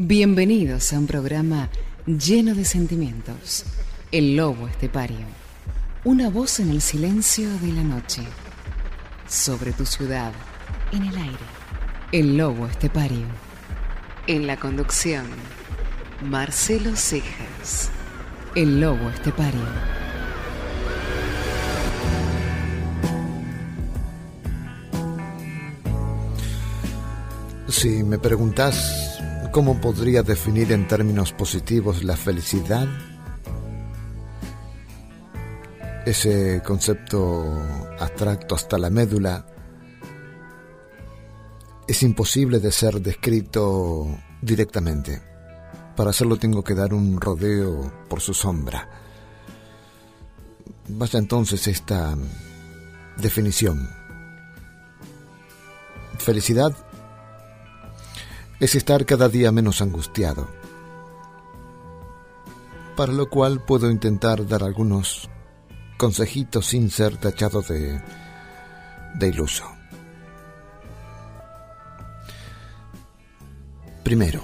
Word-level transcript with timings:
Bienvenidos 0.00 0.92
a 0.92 0.98
un 1.00 1.08
programa 1.08 1.70
lleno 2.06 2.54
de 2.54 2.64
sentimientos. 2.64 3.64
El 4.12 4.36
lobo 4.36 4.68
estepario. 4.68 5.26
Una 6.04 6.30
voz 6.30 6.60
en 6.60 6.70
el 6.70 6.80
silencio 6.82 7.48
de 7.58 7.72
la 7.72 7.82
noche. 7.82 8.22
Sobre 9.26 9.72
tu 9.72 9.84
ciudad, 9.84 10.32
en 10.92 11.02
el 11.02 11.16
aire. 11.16 11.46
El 12.12 12.36
lobo 12.36 12.66
estepario. 12.66 13.26
En 14.28 14.46
la 14.46 14.56
conducción, 14.56 15.26
Marcelo 16.22 16.94
Cejas. 16.94 17.90
El 18.54 18.80
lobo 18.80 19.10
estepario. 19.10 19.66
Si 27.66 28.04
me 28.04 28.20
preguntas 28.20 29.07
cómo 29.58 29.80
podría 29.80 30.22
definir 30.22 30.70
en 30.70 30.86
términos 30.86 31.32
positivos 31.32 32.04
la 32.04 32.16
felicidad, 32.16 32.86
ese 36.06 36.62
concepto 36.64 37.60
abstracto 37.98 38.54
hasta 38.54 38.78
la 38.78 38.88
médula 38.88 39.44
es 41.88 42.04
imposible 42.04 42.60
de 42.60 42.70
ser 42.70 43.00
descrito 43.02 44.06
directamente. 44.40 45.20
Para 45.96 46.10
hacerlo 46.10 46.36
tengo 46.36 46.62
que 46.62 46.76
dar 46.76 46.94
un 46.94 47.20
rodeo 47.20 47.92
por 48.08 48.20
su 48.20 48.34
sombra. 48.34 48.88
Vaya 50.86 51.18
entonces 51.18 51.66
esta 51.66 52.16
definición. 53.16 53.90
Felicidad 56.16 56.76
es 58.60 58.74
estar 58.74 59.06
cada 59.06 59.28
día 59.28 59.52
menos 59.52 59.80
angustiado, 59.80 60.48
para 62.96 63.12
lo 63.12 63.30
cual 63.30 63.64
puedo 63.64 63.90
intentar 63.90 64.46
dar 64.46 64.64
algunos 64.64 65.28
consejitos 65.96 66.66
sin 66.66 66.90
ser 66.90 67.16
tachado 67.16 67.62
de, 67.62 68.02
de 69.14 69.28
iluso. 69.28 69.64
Primero, 74.02 74.42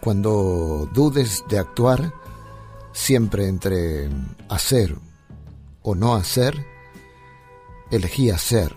cuando 0.00 0.88
dudes 0.94 1.44
de 1.48 1.58
actuar, 1.58 2.14
siempre 2.92 3.48
entre 3.48 4.08
hacer 4.48 4.96
o 5.82 5.94
no 5.94 6.14
hacer, 6.14 6.64
elegí 7.90 8.30
hacer. 8.30 8.76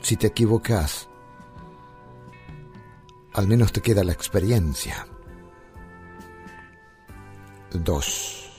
Si 0.00 0.16
te 0.16 0.28
equivocas, 0.28 1.08
al 3.34 3.46
menos 3.46 3.72
te 3.72 3.80
queda 3.80 4.04
la 4.04 4.12
experiencia. 4.12 5.06
2. 7.72 8.50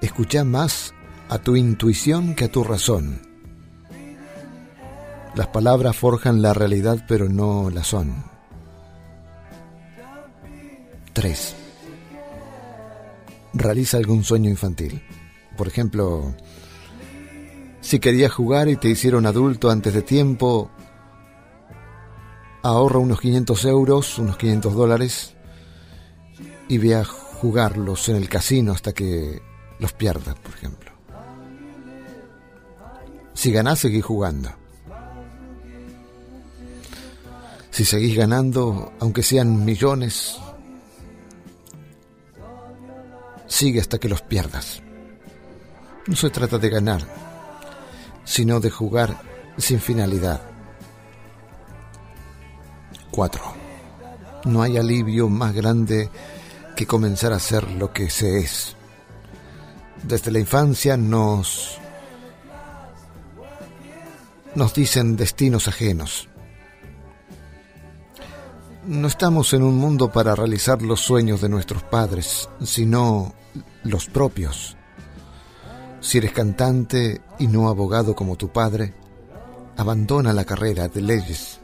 Escucha 0.00 0.44
más 0.44 0.94
a 1.28 1.38
tu 1.38 1.56
intuición 1.56 2.34
que 2.34 2.44
a 2.44 2.52
tu 2.52 2.64
razón. 2.64 3.20
Las 5.34 5.48
palabras 5.48 5.96
forjan 5.96 6.42
la 6.42 6.54
realidad 6.54 7.04
pero 7.08 7.28
no 7.28 7.70
la 7.70 7.84
son. 7.84 8.24
3. 11.12 11.54
Realiza 13.54 13.98
algún 13.98 14.24
sueño 14.24 14.50
infantil. 14.50 15.02
Por 15.56 15.68
ejemplo, 15.68 16.34
si 17.80 18.00
querías 18.00 18.32
jugar 18.32 18.68
y 18.68 18.76
te 18.76 18.88
hicieron 18.88 19.26
adulto 19.26 19.70
antes 19.70 19.94
de 19.94 20.02
tiempo, 20.02 20.70
ahorra 22.64 22.98
unos 22.98 23.20
500 23.20 23.64
euros, 23.66 24.18
unos 24.18 24.38
500 24.38 24.74
dólares 24.74 25.34
y 26.66 26.78
ve 26.78 26.94
a 26.94 27.04
jugarlos 27.04 28.08
en 28.08 28.16
el 28.16 28.28
casino 28.28 28.72
hasta 28.72 28.94
que 28.94 29.42
los 29.78 29.92
pierdas, 29.92 30.34
por 30.36 30.54
ejemplo. 30.54 30.90
Si 33.34 33.52
ganás, 33.52 33.80
seguís 33.80 34.04
jugando. 34.04 34.50
Si 37.70 37.84
seguís 37.84 38.16
ganando, 38.16 38.94
aunque 38.98 39.22
sean 39.22 39.64
millones, 39.64 40.38
sigue 43.46 43.80
hasta 43.80 43.98
que 43.98 44.08
los 44.08 44.22
pierdas. 44.22 44.80
No 46.06 46.16
se 46.16 46.30
trata 46.30 46.56
de 46.58 46.70
ganar, 46.70 47.02
sino 48.24 48.58
de 48.58 48.70
jugar 48.70 49.20
sin 49.58 49.80
finalidad 49.80 50.53
4. 53.14 53.40
No 54.46 54.60
hay 54.60 54.76
alivio 54.76 55.28
más 55.28 55.54
grande 55.54 56.10
que 56.74 56.84
comenzar 56.84 57.32
a 57.32 57.38
ser 57.38 57.70
lo 57.70 57.92
que 57.92 58.10
se 58.10 58.38
es. 58.38 58.74
Desde 60.02 60.32
la 60.32 60.40
infancia 60.40 60.96
nos 60.96 61.78
nos 64.56 64.74
dicen 64.74 65.16
destinos 65.16 65.68
ajenos. 65.68 66.28
No 68.84 69.06
estamos 69.06 69.52
en 69.52 69.62
un 69.62 69.76
mundo 69.76 70.10
para 70.10 70.34
realizar 70.34 70.82
los 70.82 71.00
sueños 71.00 71.40
de 71.40 71.48
nuestros 71.48 71.84
padres, 71.84 72.48
sino 72.64 73.32
los 73.84 74.06
propios. 74.06 74.76
Si 76.00 76.18
eres 76.18 76.32
cantante 76.32 77.22
y 77.38 77.46
no 77.46 77.68
abogado 77.68 78.16
como 78.16 78.34
tu 78.34 78.48
padre, 78.48 78.92
abandona 79.76 80.32
la 80.32 80.44
carrera 80.44 80.88
de 80.88 81.00
leyes 81.00 81.60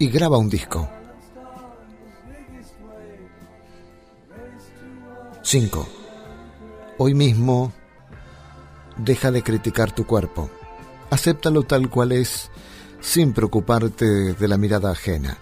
y 0.00 0.08
graba 0.08 0.38
un 0.38 0.48
disco. 0.48 0.88
5. 5.42 5.88
Hoy 6.96 7.14
mismo 7.14 7.70
deja 8.96 9.30
de 9.30 9.42
criticar 9.42 9.92
tu 9.92 10.06
cuerpo. 10.06 10.50
Acéptalo 11.10 11.64
tal 11.64 11.90
cual 11.90 12.12
es 12.12 12.50
sin 13.00 13.34
preocuparte 13.34 14.32
de 14.32 14.48
la 14.48 14.56
mirada 14.56 14.90
ajena. 14.90 15.36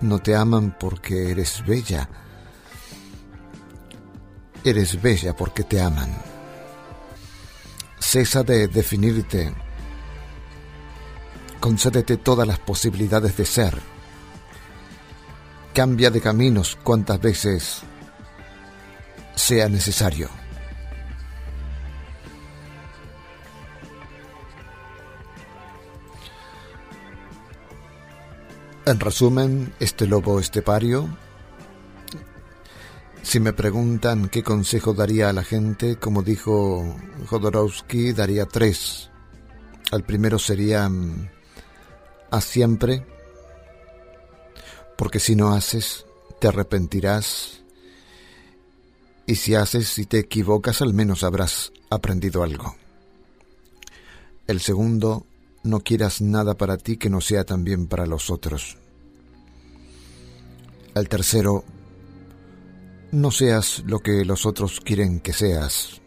No 0.00 0.18
te 0.18 0.34
aman 0.34 0.76
porque 0.76 1.30
eres 1.30 1.64
bella. 1.64 2.08
Eres 4.64 5.00
bella 5.00 5.36
porque 5.36 5.62
te 5.62 5.80
aman. 5.80 6.10
Cesa 8.00 8.42
de 8.42 8.66
definirte 8.66 9.54
concédete 11.60 12.16
todas 12.16 12.46
las 12.46 12.58
posibilidades 12.58 13.36
de 13.36 13.44
ser. 13.44 13.78
Cambia 15.72 16.10
de 16.10 16.20
caminos 16.20 16.76
cuantas 16.82 17.20
veces 17.20 17.82
sea 19.34 19.68
necesario. 19.68 20.28
En 28.86 29.00
resumen, 29.00 29.72
este 29.80 30.06
lobo 30.06 30.38
estepario, 30.38 31.08
si 33.22 33.40
me 33.40 33.54
preguntan 33.54 34.28
qué 34.28 34.42
consejo 34.42 34.92
daría 34.92 35.30
a 35.30 35.32
la 35.32 35.42
gente, 35.42 35.96
como 35.96 36.22
dijo 36.22 36.94
Jodorowsky, 37.26 38.12
daría 38.12 38.44
tres. 38.44 39.10
El 39.90 40.02
primero 40.04 40.38
sería 40.38 40.90
haz 42.34 42.44
siempre, 42.44 43.06
porque 44.96 45.20
si 45.20 45.36
no 45.36 45.52
haces, 45.52 46.04
te 46.40 46.48
arrepentirás, 46.48 47.62
y 49.26 49.36
si 49.36 49.54
haces 49.54 49.98
y 49.98 50.06
te 50.06 50.18
equivocas, 50.18 50.82
al 50.82 50.92
menos 50.92 51.22
habrás 51.22 51.72
aprendido 51.90 52.42
algo. 52.42 52.76
El 54.46 54.60
segundo, 54.60 55.26
no 55.62 55.80
quieras 55.80 56.20
nada 56.20 56.54
para 56.54 56.76
ti 56.76 56.96
que 56.96 57.08
no 57.08 57.20
sea 57.20 57.44
también 57.44 57.86
para 57.86 58.06
los 58.06 58.30
otros. 58.30 58.76
El 60.94 61.08
tercero, 61.08 61.64
no 63.12 63.30
seas 63.30 63.82
lo 63.86 64.00
que 64.00 64.24
los 64.24 64.44
otros 64.44 64.80
quieren 64.80 65.20
que 65.20 65.32
seas. 65.32 66.02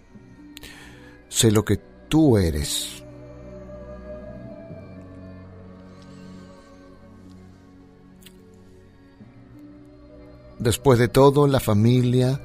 Sé 1.30 1.51
lo 1.51 1.65
que 1.65 1.77
tú 2.07 2.38
eres. 2.38 3.03
Después 10.59 10.98
de 10.98 11.07
todo, 11.07 11.48
la 11.48 11.59
familia, 11.59 12.42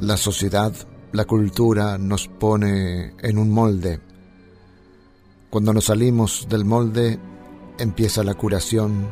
la 0.00 0.16
sociedad, 0.16 0.72
la 1.12 1.24
cultura 1.26 1.98
nos 1.98 2.26
pone 2.26 3.14
en 3.18 3.38
un 3.38 3.50
molde. 3.50 4.00
Cuando 5.50 5.72
nos 5.72 5.84
salimos 5.84 6.46
del 6.48 6.64
molde, 6.64 7.18
empieza 7.78 8.24
la 8.24 8.34
curación 8.34 9.08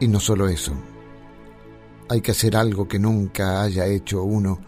y 0.00 0.08
no 0.08 0.18
solo 0.18 0.48
eso. 0.48 0.72
Hay 2.08 2.20
que 2.20 2.32
hacer 2.32 2.56
algo 2.56 2.88
que 2.88 2.98
nunca 2.98 3.62
haya 3.62 3.86
hecho 3.86 4.22
uno 4.22 4.58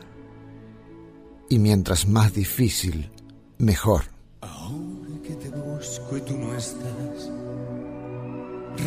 y 1.49 1.59
mientras 1.59 2.07
más 2.07 2.33
difícil, 2.35 3.11
mejor. 3.59 4.05
Ahora 4.41 5.23
que 5.23 5.35
te 5.35 5.49
busco 5.49 6.17
y 6.17 6.21
tú 6.21 6.39
no 6.39 6.55
estás, 6.55 7.31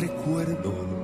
recuerdo 0.00 0.97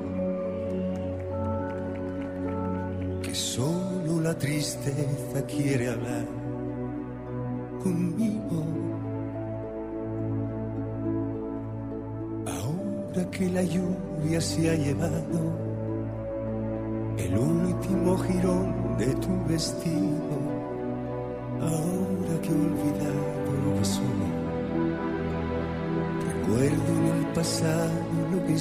solo 3.35 4.21
la 4.21 4.39
tristeza 4.39 5.45
quiere 5.47 5.89
hablar 5.91 6.27
conmigo. 7.83 8.65
Ahora 12.47 13.31
que 13.31 13.51
la 13.51 13.63
lluvia 13.63 14.41
se 14.41 14.71
ha 14.71 14.75
llevado 14.75 15.41
el 17.19 17.39
último 17.39 18.17
jirón 18.19 18.97
de 18.99 19.15
tu 19.17 19.45
vestido, 19.49 20.35
ahora 21.61 22.41
que 22.41 22.49
he 22.49 22.55
olvidado 22.55 23.25
lo 23.65 23.79
que 23.79 23.85
soy, 23.85 24.05
recuerdo 26.29 26.93
en 26.99 27.17
el 27.17 27.27
pasado 27.33 27.91
lo 28.33 28.47
que 28.47 28.55
he 28.55 28.59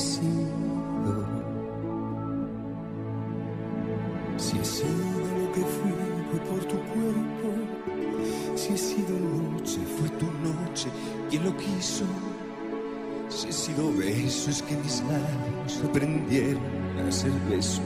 sido 13.64 13.94
beso, 13.94 14.50
es 14.50 14.62
que 14.62 14.76
mis 14.76 15.02
labios 15.04 15.82
aprendieron 15.90 16.62
a 17.08 17.10
ser 17.10 17.32
beso 17.50 17.82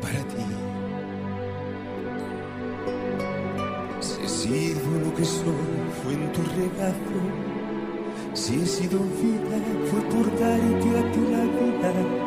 para 0.00 0.20
ti. 0.28 0.44
Si 3.98 4.22
he 4.22 4.28
sido 4.28 5.00
lo 5.04 5.12
que 5.16 5.24
soy, 5.24 5.82
fue 6.00 6.12
en 6.12 6.32
tu 6.32 6.42
regazo. 6.42 7.18
Si 8.34 8.54
he 8.54 8.66
sido 8.66 9.00
vida, 9.00 9.58
fue 9.90 10.00
por 10.12 10.26
darte 10.38 10.88
a 11.00 11.12
ti 11.12 11.20
la 11.32 11.42
vida. 11.42 12.23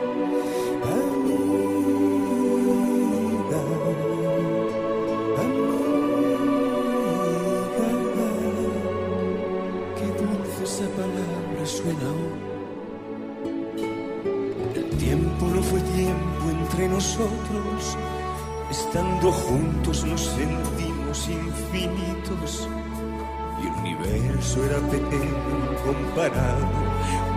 Nosotros, 17.17 17.97
estando 18.69 19.31
juntos 19.31 20.05
nos 20.05 20.21
sentimos 20.21 21.27
infinitos. 21.29 22.69
Y 23.61 23.67
el 23.67 23.73
universo 23.73 24.63
era 24.65 24.77
pequeño 24.87 25.75
comparado 25.83 26.67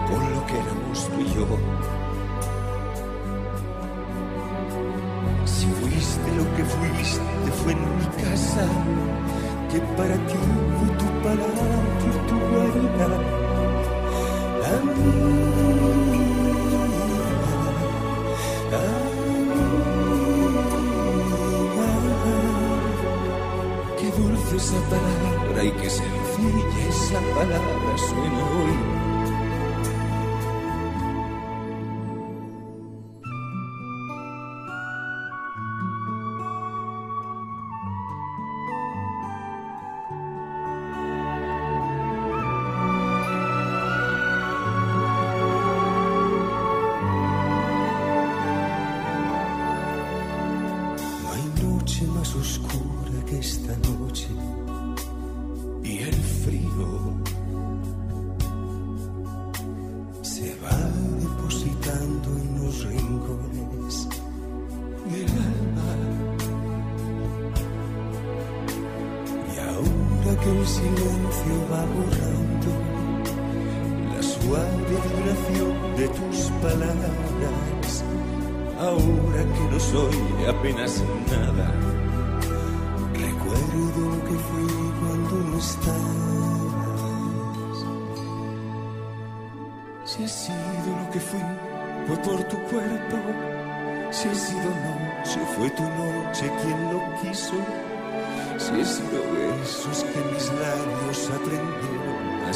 con 0.07 0.35
lo 0.35 0.47
que 0.47 0.55
éramos 0.55 1.09
tú 1.09 1.21
y 1.21 1.35
yo. 1.35 1.47
Si 5.47 5.67
fuiste 5.67 6.29
lo 6.37 6.45
que 6.57 6.65
fuiste, 6.65 7.51
fue 7.63 7.73
en 7.73 7.81
mi 7.81 8.05
casa, 8.23 8.67
que 9.73 9.81
para 9.97 10.15
ti 10.27 10.41
fue 10.79 10.89
tu 10.99 11.07
palabra 11.23 11.79
y 12.05 12.29
tu 12.29 12.37
guarida. 12.51 13.09
Amiga, 14.71 16.00
palabra 25.61 25.65
y 25.65 25.71
qué 25.83 25.91
sencilla 25.91 26.89
esa 26.89 27.21
palabra 27.35 27.99
suena 27.99 28.45
hoy. 28.45 29.00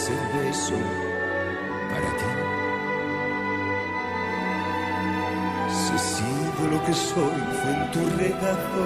Ser 0.04 0.24
beso 0.34 0.76
para 1.90 2.10
ti. 2.18 2.30
Si 5.78 5.90
he 5.94 5.98
sido 6.12 6.62
lo 6.72 6.78
que 6.84 6.92
soy, 6.92 7.38
fue 7.58 7.72
en 7.78 7.82
tu 7.92 8.02
regazo. 8.22 8.84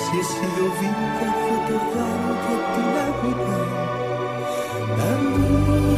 Si 0.00 0.12
he 0.18 0.24
sido 0.34 0.62
vida, 0.80 1.28
fue 1.40 1.58
por 1.66 1.82
darte 1.94 2.52
a 2.54 2.66
ti 2.72 2.82
la 2.96 3.06
vida. 3.22 3.58
Amiga, 5.10 5.90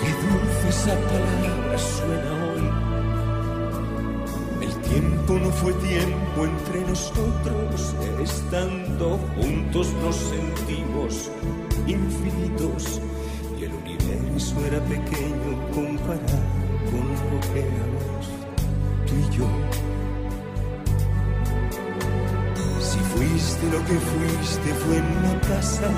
Qué 0.00 0.10
dulce 0.22 0.66
esa 0.68 0.94
palabra 1.10 1.76
suena 1.78 2.41
tiempo 5.32 5.46
no 5.46 5.52
fue 5.52 5.72
tiempo 5.74 6.44
entre 6.44 6.80
nosotros, 6.82 7.94
estando 8.20 9.18
juntos 9.36 9.92
nos 10.02 10.16
sentimos 10.16 11.30
infinitos 11.86 13.00
y 13.58 13.64
el 13.64 13.72
universo 13.72 14.54
era 14.66 14.80
pequeño 14.80 15.68
comparado 15.74 16.38
con 16.90 17.08
lo 17.30 17.40
que 17.52 17.60
éramos 17.60 18.24
tú 19.06 19.14
y 19.14 19.36
yo. 19.36 19.46
Si 22.80 22.98
fuiste 22.98 23.64
lo 23.70 23.78
que 23.84 23.96
fuiste 23.98 24.74
fue 24.74 24.96
en 24.96 25.04
una 25.18 25.40
casa 25.40 25.88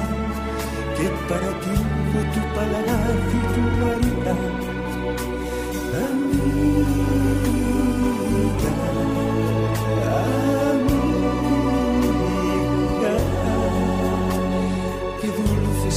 que 0.97 1.09
para 1.29 1.51
ti 1.61 1.77
fue 2.13 2.23
tu 2.35 2.41
palabra 2.55 2.95
y 3.31 3.41
tu 3.55 3.63
guarida. 3.81 4.35
Amiga, 5.95 6.85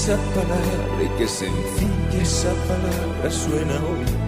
esa 0.08 0.16
palabra 0.34 1.04
y 1.04 1.18
qué 1.18 1.28
sencilla 1.28 2.22
esa 2.22 2.54
palabra 2.66 3.30
suena 3.30 3.76
hoy. 3.76 4.27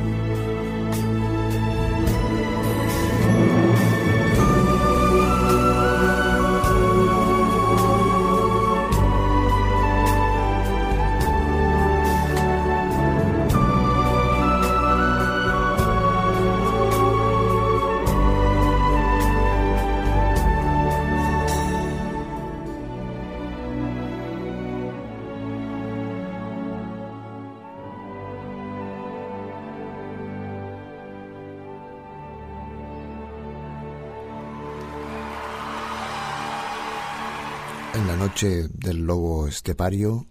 Del 38.47 39.05
lobo 39.05 39.47
estepario, 39.47 40.25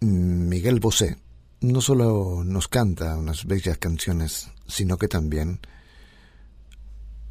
Miguel 0.00 0.80
Bosé 0.80 1.18
no 1.60 1.80
solo 1.80 2.42
nos 2.44 2.68
canta 2.68 3.18
unas 3.18 3.44
bellas 3.44 3.76
canciones, 3.78 4.50
sino 4.66 4.96
que 4.96 5.08
también 5.08 5.60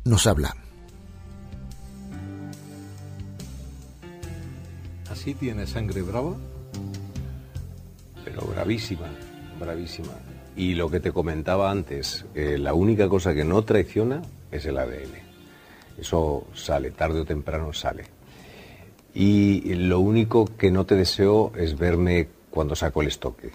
nos 0.06 0.28
habla. 0.28 0.56
¿Así 5.10 5.34
tiene 5.34 5.66
sangre 5.66 6.02
brava? 6.04 6.36
Pero 8.24 8.42
bravísima, 8.46 9.08
bravísima. 9.60 10.14
Y 10.56 10.76
lo 10.76 10.92
que 10.92 11.00
te 11.00 11.12
comentaba 11.12 11.72
antes, 11.72 12.26
la 12.36 12.74
única 12.74 13.10
cosa 13.10 13.34
que 13.34 13.44
no 13.44 13.64
traiciona 13.64 14.22
es 14.52 14.66
el 14.66 14.78
ADN. 14.78 15.28
Eso 15.98 16.48
sale, 16.54 16.92
tarde 16.92 17.22
o 17.22 17.26
temprano 17.26 17.74
sale. 17.74 18.19
Y 19.14 19.74
lo 19.74 20.00
único 20.00 20.46
que 20.46 20.72
no 20.72 20.86
te 20.86 20.96
deseo 20.96 21.52
es 21.56 21.78
verme 21.78 22.28
cuando 22.50 22.76
saco 22.76 23.02
el 23.02 23.08
estoque, 23.08 23.52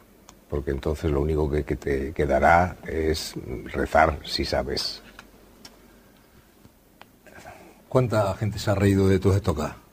porque 0.48 0.70
entonces 0.70 1.10
lo 1.10 1.20
único 1.20 1.50
que, 1.50 1.62
te 1.62 2.12
quedará 2.12 2.76
es 2.86 3.34
rezar, 3.72 4.18
si 4.24 4.44
sabes. 4.44 5.02
¿Cuánta 7.88 8.34
gente 8.34 8.58
se 8.58 8.70
ha 8.70 8.74
reído 8.74 9.08
de 9.08 9.18
tus 9.18 9.36
estocas? 9.36 9.83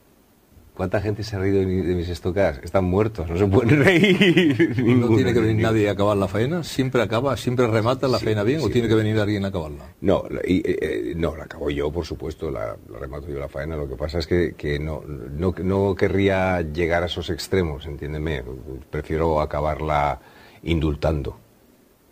¿Cuánta 0.81 1.00
gente 1.00 1.23
se 1.23 1.35
ha 1.35 1.39
reído 1.39 1.59
de, 1.59 1.67
mis 1.67 2.09
estocas? 2.09 2.59
Están 2.63 2.85
muertos, 2.85 3.29
no 3.29 3.38
se 3.38 3.45
pueden 3.45 3.83
reír. 3.83 4.73
¿No 4.83 5.09
tiene 5.15 5.31
que 5.31 5.39
venir 5.39 5.61
nadie 5.61 5.88
a 5.88 5.91
acabar 5.91 6.17
la 6.17 6.27
faena? 6.27 6.63
¿Siempre 6.63 7.03
acaba, 7.03 7.38
siempre 7.38 7.67
remata 7.67 8.07
la 8.07 8.17
faena 8.17 8.41
bien 8.41 8.61
o 8.63 8.69
tiene 8.69 8.88
que 8.88 8.95
venir 8.95 9.19
alguien 9.19 9.45
a 9.45 9.50
acabarla? 9.50 9.93
No, 10.01 10.23
y, 10.43 10.57
eh, 10.67 10.79
eh, 10.81 11.13
no, 11.15 11.35
la 11.35 11.43
acabo 11.43 11.69
yo, 11.69 11.91
por 11.91 12.03
supuesto, 12.03 12.50
la, 12.50 12.75
remato 13.00 13.27
yo 13.27 13.38
la 13.38 13.47
faena. 13.47 13.75
Lo 13.75 13.88
que 13.88 13.95
pasa 13.95 14.17
es 14.17 14.25
que, 14.25 14.55
que 14.57 14.79
no, 14.79 15.03
no, 15.05 15.53
no, 15.55 15.93
querría 15.93 16.61
llegar 16.61 17.03
a 17.03 17.05
esos 17.05 17.29
extremos, 17.29 17.85
entiéndeme. 17.85 18.43
Prefiero 18.89 19.39
acabarla 19.39 20.19
indultando, 20.63 21.38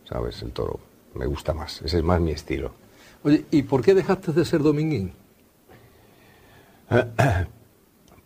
¿sabes? 0.08 0.44
El 0.44 0.52
toro. 0.52 0.80
Me 1.16 1.26
gusta 1.26 1.56
más, 1.56 1.82
ese 1.82 1.98
es 1.98 2.04
más 2.04 2.22
mi 2.22 2.34
estilo. 2.34 2.74
Oye, 3.24 3.46
¿y 3.50 3.64
por 3.64 3.82
qué 3.82 3.96
dejaste 3.96 4.32
de 4.32 4.46
ser 4.46 4.62
dominguín? 4.62 5.14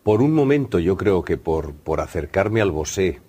Por 0.04 0.20
un 0.20 0.34
momento 0.34 0.78
yo 0.78 0.98
creo 0.98 1.24
que 1.24 1.38
por, 1.38 1.72
por 1.72 2.00
acercarme 2.00 2.60
al 2.60 2.70
bosé, 2.70 3.20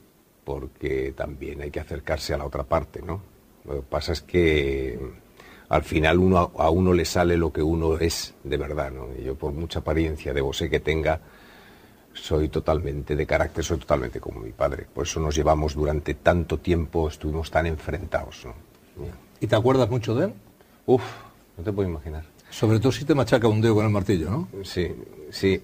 porque 0.44 1.14
también 1.16 1.62
hay 1.62 1.72
que 1.72 1.80
acercarse 1.80 2.34
a 2.34 2.38
la 2.38 2.46
otra 2.46 2.64
parte, 2.64 3.02
¿no? 3.02 3.22
Lo 3.64 3.76
que 3.76 3.82
pasa 3.82 4.12
es 4.12 4.22
que 4.22 5.00
al 5.70 5.84
final 5.84 6.20
uno, 6.20 6.52
a 6.58 6.70
uno 6.70 6.94
le 6.94 7.06
sale 7.06 7.38
lo 7.38 7.54
que 7.54 7.64
uno 7.64 7.98
es 7.98 8.34
de 8.44 8.58
verdad, 8.58 8.92
¿no? 8.92 9.08
Y 9.18 9.24
yo 9.24 9.36
por 9.36 9.54
mucha 9.54 9.80
apariencia 9.80 10.34
de 10.34 10.42
bosé 10.42 10.70
que 10.70 10.82
tenga, 10.82 11.22
soy 12.14 12.50
totalmente 12.50 13.16
de 13.16 13.26
carácter, 13.26 13.64
soy 13.64 13.78
totalmente 13.78 14.20
como 14.20 14.42
mi 14.42 14.52
padre. 14.52 14.86
Por 14.94 15.06
eso 15.06 15.22
nos 15.22 15.34
llevamos 15.34 15.76
durante 15.76 16.14
tanto 16.16 16.60
tiempo, 16.60 17.08
estuvimos 17.08 17.50
tan 17.50 17.68
enfrentados, 17.68 18.46
¿no? 18.46 18.54
¿Y 19.40 19.48
te 19.48 19.56
acuerdas 19.56 19.90
mucho 19.90 20.14
de 20.14 20.26
él? 20.26 20.34
Uf, 20.86 21.04
no 21.58 21.64
te 21.64 21.72
puedo 21.72 21.90
imaginar. 21.90 22.35
Sobre 22.56 22.80
todo 22.80 22.94
si 22.94 23.04
te 23.04 23.14
machaca 23.14 23.50
un 23.50 23.60
dedo 23.60 23.76
con 23.76 23.84
el 23.84 23.92
martillo, 23.92 24.30
¿no? 24.30 24.48
Sí, 24.64 24.90
sí. 25.30 25.60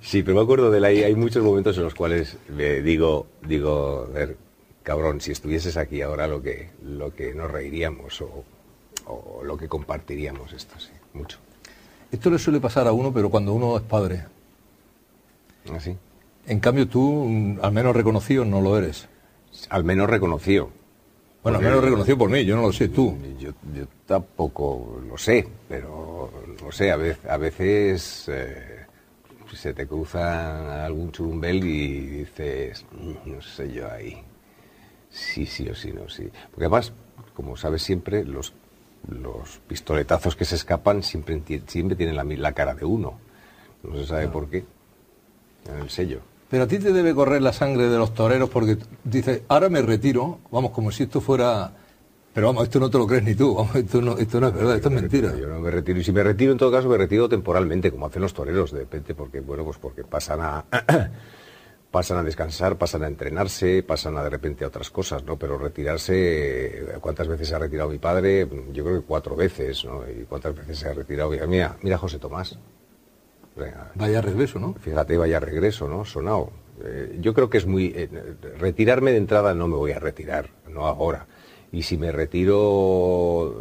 sí, 0.00 0.22
pero 0.22 0.36
me 0.36 0.42
acuerdo 0.42 0.70
de 0.70 0.78
él. 0.78 0.84
Hay, 0.84 1.02
hay 1.02 1.16
muchos 1.16 1.42
momentos 1.42 1.76
en 1.78 1.82
los 1.82 1.92
cuales 1.92 2.38
me 2.48 2.80
digo, 2.80 3.26
digo, 3.44 4.08
ver, 4.14 4.36
cabrón, 4.84 5.20
si 5.20 5.32
estuvieses 5.32 5.76
aquí 5.76 6.00
ahora 6.00 6.28
lo 6.28 6.40
que, 6.40 6.70
lo 6.84 7.12
que 7.12 7.34
nos 7.34 7.50
reiríamos 7.50 8.20
o, 8.20 8.44
o 9.06 9.42
lo 9.42 9.56
que 9.56 9.66
compartiríamos 9.66 10.52
esto, 10.52 10.78
sí, 10.78 10.92
mucho. 11.12 11.38
Esto 12.12 12.30
le 12.30 12.38
suele 12.38 12.60
pasar 12.60 12.86
a 12.86 12.92
uno, 12.92 13.12
pero 13.12 13.30
cuando 13.30 13.52
uno 13.52 13.76
es 13.76 13.82
padre. 13.82 14.26
¿Así? 15.74 15.90
¿Ah, 15.90 15.96
en 16.46 16.60
cambio 16.60 16.86
tú, 16.86 17.26
mm, 17.28 17.58
al 17.60 17.72
menos 17.72 17.96
reconocido, 17.96 18.44
no 18.44 18.60
lo 18.60 18.78
eres. 18.78 19.08
Al 19.70 19.82
menos 19.82 20.08
reconocido 20.08 20.70
bueno, 21.42 21.58
al 21.58 21.64
menos 21.64 21.84
reconocido 21.84 22.18
por 22.18 22.30
mí, 22.30 22.44
yo 22.44 22.56
no 22.56 22.62
lo 22.62 22.72
sé, 22.72 22.88
tú. 22.88 23.16
Yo, 23.38 23.52
tampoco 24.06 25.02
lo 25.08 25.18
sé, 25.18 25.46
pero 25.68 26.30
no 26.62 26.70
sé, 26.70 26.92
a 26.92 26.96
veces, 26.96 27.26
a 27.26 27.36
veces 27.36 28.28
eh, 28.28 28.86
se 29.52 29.74
te 29.74 29.86
cruza 29.86 30.84
algún 30.84 31.10
churumbel 31.10 31.64
y 31.64 32.06
dices, 32.06 32.84
mm, 32.92 33.30
no 33.30 33.42
sé 33.42 33.72
yo 33.72 33.90
ahí, 33.90 34.22
sí, 35.10 35.46
sí 35.46 35.68
o 35.68 35.74
sí, 35.74 35.92
no, 35.92 36.08
sí. 36.08 36.30
Porque 36.50 36.64
además, 36.64 36.92
como 37.34 37.56
sabes 37.56 37.82
siempre, 37.82 38.24
los, 38.24 38.52
los 39.08 39.60
pistoletazos 39.66 40.36
que 40.36 40.44
se 40.44 40.54
escapan 40.54 41.02
siempre, 41.02 41.42
siempre 41.66 41.96
tienen 41.96 42.16
la, 42.16 42.24
la 42.24 42.52
cara 42.52 42.74
de 42.74 42.84
uno. 42.84 43.18
No 43.82 43.96
se 43.96 44.06
sabe 44.06 44.28
por 44.28 44.48
qué, 44.48 44.64
en 45.68 45.80
el 45.80 45.90
sello. 45.90 46.20
Pero 46.52 46.64
a 46.64 46.66
ti 46.66 46.78
te 46.78 46.92
debe 46.92 47.14
correr 47.14 47.40
la 47.40 47.54
sangre 47.54 47.88
de 47.88 47.96
los 47.96 48.12
toreros 48.12 48.50
porque 48.50 48.76
dices, 49.04 49.40
ahora 49.48 49.70
me 49.70 49.80
retiro, 49.80 50.40
vamos, 50.50 50.72
como 50.72 50.90
si 50.90 51.04
esto 51.04 51.22
fuera... 51.22 51.72
Pero 52.34 52.48
vamos, 52.48 52.64
esto 52.64 52.78
no 52.78 52.90
te 52.90 52.98
lo 52.98 53.06
crees 53.06 53.24
ni 53.24 53.34
tú, 53.34 53.54
vamos, 53.54 53.74
esto 53.74 54.02
no, 54.02 54.18
esto 54.18 54.38
no 54.38 54.48
es 54.48 54.54
verdad, 54.54 54.76
esto 54.76 54.90
es 54.90 54.94
mentira. 54.94 55.34
yo 55.34 55.46
no 55.46 55.60
me 55.60 55.70
retiro, 55.70 55.98
y 55.98 56.04
si 56.04 56.12
me 56.12 56.22
retiro 56.22 56.52
en 56.52 56.58
todo 56.58 56.70
caso 56.70 56.90
me 56.90 56.98
retiro 56.98 57.26
temporalmente, 57.26 57.90
como 57.90 58.04
hacen 58.04 58.20
los 58.20 58.34
toreros, 58.34 58.70
de 58.70 58.80
repente, 58.80 59.14
porque, 59.14 59.40
bueno, 59.40 59.64
pues 59.64 59.78
porque 59.78 60.04
pasan 60.04 60.40
a... 60.42 60.66
pasan 61.90 62.18
a 62.18 62.22
descansar, 62.22 62.76
pasan 62.76 63.04
a 63.04 63.06
entrenarse, 63.06 63.82
pasan 63.82 64.18
a 64.18 64.22
de 64.22 64.28
repente 64.28 64.64
a 64.64 64.68
otras 64.68 64.90
cosas, 64.90 65.24
¿no? 65.24 65.38
Pero 65.38 65.56
retirarse, 65.56 66.84
¿cuántas 67.00 67.28
veces 67.28 67.48
se 67.48 67.54
ha 67.54 67.60
retirado 67.60 67.88
mi 67.88 67.98
padre? 67.98 68.46
Yo 68.74 68.84
creo 68.84 69.00
que 69.00 69.06
cuatro 69.06 69.36
veces, 69.36 69.86
¿no? 69.86 70.02
¿Y 70.06 70.24
cuántas 70.24 70.54
veces 70.54 70.80
se 70.80 70.88
ha 70.90 70.92
retirado? 70.92 71.30
Mira, 71.48 71.78
mira 71.80 71.96
José 71.96 72.18
Tomás, 72.18 72.58
Vaya 73.94 74.20
regreso, 74.20 74.58
¿no? 74.58 74.74
Fíjate, 74.74 75.16
vaya 75.16 75.40
regreso, 75.40 75.88
¿no? 75.88 76.04
Sonado. 76.04 76.50
Eh, 76.84 77.18
yo 77.20 77.34
creo 77.34 77.50
que 77.50 77.58
es 77.58 77.66
muy... 77.66 77.92
Eh, 77.94 78.08
retirarme 78.58 79.12
de 79.12 79.18
entrada 79.18 79.54
no 79.54 79.68
me 79.68 79.76
voy 79.76 79.92
a 79.92 79.98
retirar, 79.98 80.48
no 80.68 80.86
ahora. 80.86 81.26
Y 81.70 81.82
si 81.82 81.96
me 81.96 82.12
retiro 82.12 83.56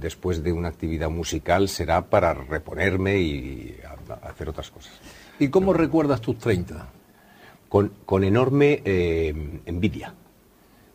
después 0.00 0.42
de 0.42 0.52
una 0.52 0.68
actividad 0.68 1.10
musical 1.10 1.68
será 1.68 2.02
para 2.02 2.32
reponerme 2.32 3.18
y 3.18 3.76
hacer 4.22 4.48
otras 4.48 4.70
cosas. 4.70 4.92
¿Y 5.40 5.48
cómo 5.48 5.72
recuerdas 5.72 6.20
tus 6.20 6.38
30? 6.38 6.88
Con, 7.68 7.92
con 8.06 8.22
enorme 8.22 8.82
eh, 8.84 9.60
envidia, 9.66 10.14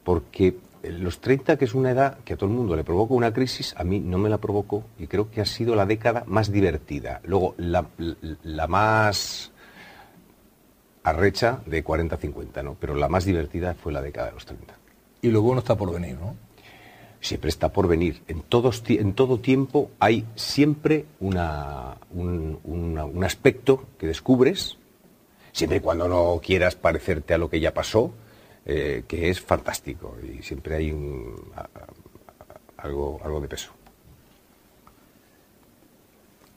porque 0.03 0.55
los 0.83 1.19
30, 1.19 1.57
que 1.57 1.65
es 1.65 1.73
una 1.73 1.91
edad 1.91 2.19
que 2.25 2.33
a 2.33 2.37
todo 2.37 2.49
el 2.49 2.55
mundo 2.55 2.75
le 2.75 2.83
provoca 2.83 3.13
una 3.13 3.33
crisis, 3.33 3.73
a 3.77 3.83
mí 3.83 3.99
no 3.99 4.17
me 4.17 4.29
la 4.29 4.37
provocó 4.37 4.83
y 4.99 5.07
creo 5.07 5.31
que 5.31 5.41
ha 5.41 5.45
sido 5.45 5.75
la 5.75 5.85
década 5.85 6.23
más 6.27 6.51
divertida. 6.51 7.21
Luego, 7.23 7.55
la, 7.57 7.87
más 8.67 9.51
arrecha 11.03 11.61
de 11.65 11.83
40-50, 11.83 12.63
¿no? 12.63 12.75
Pero 12.79 12.95
la 12.95 13.07
más 13.07 13.25
divertida 13.25 13.75
fue 13.75 13.93
la 13.93 14.01
década 14.01 14.27
de 14.27 14.33
los 14.33 14.45
30. 14.45 14.73
Y 15.21 15.29
luego 15.29 15.53
no 15.53 15.59
está 15.59 15.75
por 15.75 15.91
venir, 15.93 16.17
¿no? 16.19 16.35
Siempre 17.21 17.49
está 17.49 17.69
por 17.69 17.87
venir. 17.87 18.21
En, 18.27 18.41
todos, 18.41 18.83
en 18.87 19.13
todo 19.13 19.39
tiempo 19.39 19.91
hay 19.99 20.25
siempre 20.35 21.05
una, 21.21 21.95
un, 22.11 22.59
un 22.63 23.23
aspecto 23.23 23.85
que 23.97 24.07
descubres, 24.07 24.77
siempre 25.53 25.77
y 25.77 25.81
cuando 25.81 26.09
no 26.09 26.41
quieras 26.43 26.75
parecerte 26.75 27.33
a 27.33 27.37
lo 27.37 27.49
que 27.49 27.61
ya 27.61 27.73
pasó, 27.73 28.11
eh, 28.65 29.03
que 29.07 29.29
es 29.29 29.41
fantástico 29.41 30.17
y 30.21 30.41
siempre 30.41 30.75
hay 30.75 30.95
algo, 32.77 33.19
algo 33.23 33.41
de 33.41 33.47
peso. 33.47 33.71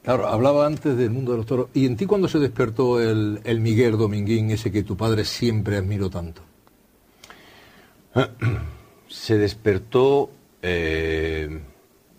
Claro, 0.02 0.28
hablaba 0.28 0.66
antes 0.66 0.96
del 0.96 1.10
mundo 1.10 1.32
de 1.32 1.38
los 1.38 1.46
toros. 1.46 1.68
¿Y 1.74 1.84
en 1.84 1.96
ti 1.96 2.06
cuándo 2.06 2.28
se 2.28 2.38
despertó 2.38 3.00
el, 3.00 3.40
el 3.42 3.60
Miguel 3.60 3.98
Dominguín, 3.98 4.52
ese 4.52 4.70
que 4.70 4.84
tu 4.84 4.96
padre 4.96 5.24
siempre 5.24 5.76
admiró 5.76 6.08
tanto? 6.08 6.42
Se 9.08 9.36
despertó, 9.36 10.30
eh, 10.62 11.60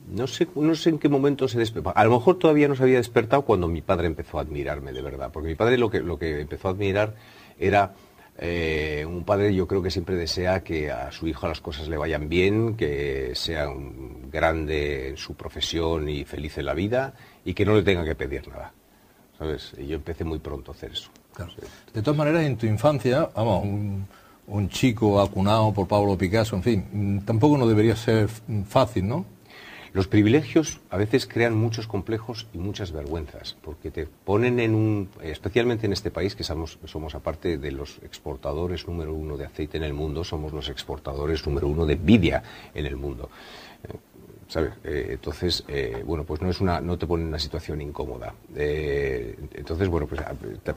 no, 0.09 0.27
sé, 0.27 0.47
no 0.55 0.75
sé 0.75 0.89
en 0.89 0.99
qué 0.99 1.09
momento 1.09 1.47
se 1.47 1.59
despertó. 1.59 1.91
A 1.95 2.03
lo 2.05 2.11
mejor 2.11 2.37
todavía 2.39 2.67
no 2.67 2.75
se 2.75 2.83
había 2.83 2.97
despertado 2.97 3.43
cuando 3.43 3.67
mi 3.67 3.81
padre 3.81 4.07
empezó 4.07 4.37
a 4.37 4.41
admirarme 4.41 4.93
de 4.93 5.01
verdad, 5.01 5.31
porque 5.33 5.49
mi 5.49 5.55
padre 5.55 5.77
lo 5.77 5.89
que, 5.89 5.99
lo 5.99 6.17
que 6.17 6.41
empezó 6.41 6.69
a 6.69 6.71
admirar 6.71 7.15
era 7.59 7.93
eh, 8.39 9.03
un 9.07 9.23
padre 9.23 9.53
yo 9.53 9.67
creo 9.67 9.81
que 9.81 9.89
siempre 9.89 10.15
desea 10.15 10.63
que 10.63 10.91
a 10.91 11.11
su 11.11 11.27
hijo 11.27 11.47
las 11.47 11.59
cosas 11.59 11.87
le 11.87 11.97
vayan 11.97 12.29
bien, 12.29 12.75
que 12.75 13.31
sea 13.33 13.69
un 13.69 14.29
grande 14.31 15.09
en 15.09 15.17
su 15.17 15.33
profesión 15.35 16.07
y 16.07 16.23
feliz 16.23 16.57
en 16.57 16.65
la 16.65 16.73
vida 16.73 17.13
y 17.43 17.53
que 17.53 17.65
no 17.65 17.75
le 17.75 17.83
tenga 17.83 18.03
que 18.03 18.15
pedir 18.15 18.47
nada. 18.47 18.73
¿Sabes? 19.37 19.73
Y 19.77 19.87
yo 19.87 19.95
empecé 19.95 20.23
muy 20.23 20.39
pronto 20.39 20.71
a 20.71 20.75
hacer 20.75 20.91
eso. 20.91 21.09
De 21.93 22.01
todas 22.01 22.17
maneras, 22.17 22.43
en 22.43 22.57
tu 22.57 22.65
infancia, 22.65 23.29
vamos, 23.35 23.63
un, 23.63 24.07
un 24.47 24.69
chico 24.69 25.21
acunado 25.21 25.73
por 25.73 25.87
Pablo 25.87 26.17
Picasso, 26.17 26.55
en 26.55 26.63
fin, 26.63 27.23
tampoco 27.25 27.57
no 27.57 27.67
debería 27.67 27.95
ser 27.95 28.27
fácil, 28.67 29.07
¿no? 29.07 29.25
Los 29.93 30.07
privilegios 30.07 30.79
a 30.89 30.97
veces 30.97 31.27
crean 31.27 31.55
muchos 31.55 31.87
complejos 31.87 32.47
y 32.53 32.57
muchas 32.57 32.91
vergüenzas, 32.91 33.57
porque 33.61 33.91
te 33.91 34.05
ponen 34.05 34.59
en 34.59 34.75
un, 34.75 35.09
especialmente 35.21 35.85
en 35.85 35.93
este 35.93 36.11
país, 36.11 36.35
que 36.35 36.43
somos, 36.43 36.79
somos 36.85 37.15
aparte 37.15 37.57
de 37.57 37.71
los 37.71 37.99
exportadores 38.03 38.87
número 38.87 39.13
uno 39.13 39.37
de 39.37 39.45
aceite 39.45 39.77
en 39.77 39.83
el 39.83 39.93
mundo, 39.93 40.23
somos 40.23 40.53
los 40.53 40.69
exportadores 40.69 41.45
número 41.45 41.67
uno 41.67 41.85
de 41.85 41.95
vidia 41.95 42.43
en 42.73 42.85
el 42.85 42.95
mundo. 42.95 43.29
Eh, 43.83 43.95
¿Sabes? 44.47 44.71
Eh, 44.85 45.07
entonces, 45.11 45.63
eh, 45.67 46.03
bueno, 46.05 46.23
pues 46.23 46.41
no 46.41 46.49
es 46.49 46.61
una, 46.61 46.79
no 46.79 46.97
te 46.97 47.05
pone 47.05 47.23
en 47.23 47.29
una 47.29 47.39
situación 47.39 47.81
incómoda. 47.81 48.33
entonces, 48.55 49.89
bueno, 49.89 50.07
pues 50.07 50.21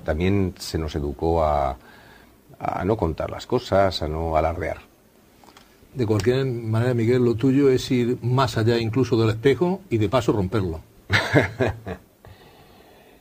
también 0.03 0.55
se 0.59 0.77
nos 0.77 0.97
educó 0.97 1.45
a, 1.45 1.79
a 2.59 2.85
no 2.85 2.97
contar 2.97 3.31
las 3.31 3.47
cosas, 3.47 4.03
a 4.03 4.09
no 4.09 4.37
alardear. 4.37 4.90
De 5.95 6.07
cualquier 6.07 6.47
manera, 6.47 6.95
Miguel, 6.95 7.25
lo 7.25 7.35
tuyo 7.35 7.69
es 7.69 7.91
ir 7.91 8.19
más 8.23 8.57
allá 8.57 8.79
incluso 8.79 9.17
del 9.17 9.31
espejo 9.31 9.81
y 9.91 9.99
de 9.99 10.09
paso 10.09 10.33
romperlo. 10.33 10.81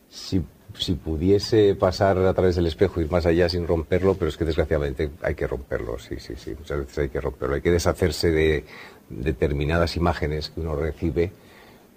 si, 0.09 0.43
si, 0.77 0.93
pudiese 0.93 1.73
pasar 1.73 2.19
a 2.19 2.33
través 2.33 2.55
del 2.55 2.67
espejo, 2.67 3.01
ir 3.01 3.09
más 3.09 3.25
allá 3.25 3.49
sin 3.49 3.65
romperlo, 3.65 4.13
pero 4.13 4.29
es 4.29 4.37
que 4.37 4.45
desgraciadamente 4.45 5.09
hay 5.23 5.33
que 5.33 5.47
romperlo, 5.47 5.97
sí, 5.97 6.17
sí, 6.19 6.35
sí, 6.37 6.53
muchas 6.57 6.79
veces 6.79 6.97
hay 6.99 7.09
que 7.09 7.19
romperlo. 7.19 7.55
Hay 7.55 7.61
que 7.61 7.71
deshacerse 7.71 8.29
de 8.29 8.65
determinadas 9.09 9.95
imágenes 9.95 10.51
que 10.51 10.59
uno 10.59 10.75
recibe 10.75 11.31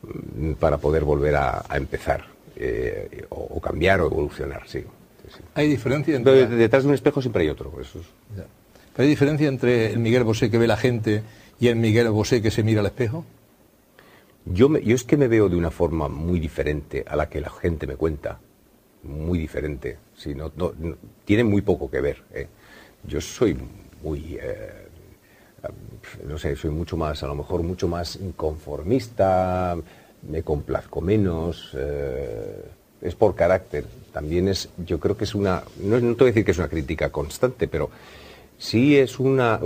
mm, 0.03 0.53
para 0.53 0.79
poder 0.79 1.05
volver 1.05 1.37
a, 1.37 1.63
empezar, 1.75 2.25
eh, 2.57 3.27
o, 3.29 3.61
cambiar 3.61 4.01
o 4.01 4.07
evolucionar, 4.07 4.63
sí. 4.67 4.83
¿Hay 5.55 5.69
diferencia 5.69 6.17
entre...? 6.17 6.47
detrás 6.47 6.83
de 6.83 6.89
un 6.89 6.95
espejo 6.95 7.21
siempre 7.21 7.43
hay 7.43 7.51
otro, 7.51 7.73
eso 7.81 8.01
¿Hay 8.95 9.09
diferencia 9.09 9.49
entre 9.49 9.93
el 9.93 10.01
Miguel 10.01 10.23
Bosé 10.23 10.51
que 10.51 10.59
ve 10.59 10.67
la 10.67 10.77
gente 10.77 11.23
y 11.59 11.69
el 11.69 11.77
Miguel 11.77 12.11
Bosé 12.11 12.43
que 12.43 12.51
se 12.51 12.63
mira 12.63 12.81
al 12.81 12.87
espejo? 12.87 13.25
Yo, 14.45 14.69
es 14.77 15.05
que 15.05 15.17
me 15.17 15.29
veo 15.29 15.49
de 15.49 15.57
una 15.57 15.71
forma 15.71 16.09
muy 16.09 16.39
diferente 16.39 17.03
a 17.09 17.17
la 17.17 17.31
que 17.31 17.41
la 17.41 17.49
gente 17.49 17.87
me 17.87 17.97
cuenta. 17.97 18.39
Muy 19.05 19.39
diferente. 19.39 19.97
Sí, 20.15 20.35
no, 20.35 20.53
tiene 21.25 21.43
muy 21.43 21.63
poco 21.63 21.91
que 21.91 22.03
ver. 22.03 22.23
¿eh? 22.35 22.49
Yo 23.05 23.21
soy 23.21 23.57
muy. 24.03 24.39
Eh, 24.41 24.89
no 26.29 26.37
sé, 26.37 26.55
soy 26.55 26.71
mucho 26.71 26.97
más, 26.97 27.23
a 27.23 27.29
lo 27.29 27.35
mejor 27.35 27.63
mucho 27.63 27.89
más 27.89 28.17
inconformista, 28.17 29.77
me 30.29 30.43
complazco 30.43 31.01
menos. 31.01 31.71
Eh, 31.75 32.65
es 33.01 33.15
por 33.15 33.35
carácter. 33.35 33.87
También 34.13 34.49
es, 34.49 34.69
yo 34.85 35.01
creo 35.01 35.17
que 35.17 35.25
es 35.25 35.35
una. 35.35 35.63
No, 35.81 35.99
no 35.99 36.15
te 36.15 36.25
voy 36.25 36.29
a 36.29 36.33
decir 36.33 36.45
que 36.45 36.51
es 36.51 36.59
una 36.59 36.69
crítica 36.69 37.11
constante, 37.11 37.69
pero 37.69 37.91
sí 38.59 38.97
es 38.97 39.19
una 39.19 39.61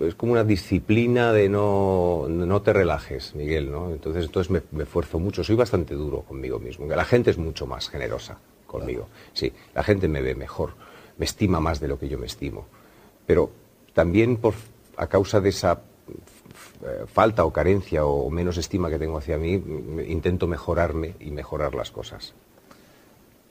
es 0.00 0.14
como 0.14 0.32
una 0.32 0.44
disciplina 0.44 1.32
de 1.32 1.48
no, 1.48 2.26
no 2.28 2.62
te 2.62 2.72
relajes, 2.72 3.34
Miguel, 3.34 3.70
¿no? 3.70 3.90
Entonces, 3.90 4.24
entonces 4.26 4.50
me, 4.50 4.62
me, 4.70 4.84
esfuerzo 4.84 5.18
mucho, 5.18 5.44
soy 5.44 5.56
bastante 5.56 5.94
duro 5.94 6.22
conmigo 6.22 6.58
mismo. 6.58 6.86
La 6.86 7.04
gente 7.04 7.30
es 7.30 7.38
mucho 7.38 7.66
más 7.66 7.88
generosa 7.88 8.38
conmigo. 8.66 9.08
Sí, 9.32 9.52
la 9.74 9.82
gente 9.82 10.08
me 10.08 10.22
ve 10.22 10.34
mejor, 10.34 10.74
me 11.16 11.24
estima 11.24 11.60
más 11.60 11.80
de 11.80 11.88
lo 11.88 11.98
que 11.98 12.08
yo 12.08 12.18
me 12.18 12.26
estimo. 12.26 12.66
Pero 13.26 13.50
también 13.94 14.36
por 14.36 14.54
a 14.96 15.06
causa 15.06 15.40
de 15.40 15.48
esa 15.50 15.80
eh, 16.84 17.04
falta 17.06 17.44
o 17.44 17.52
carencia 17.52 18.04
o 18.04 18.30
menos 18.30 18.56
estima 18.56 18.90
que 18.90 18.98
tengo 18.98 19.18
hacia 19.18 19.38
mí, 19.38 19.52
intento 20.06 20.46
mejorarme 20.46 21.14
y 21.20 21.30
mejorar 21.30 21.74
las 21.74 21.90
cosas. 21.90 22.34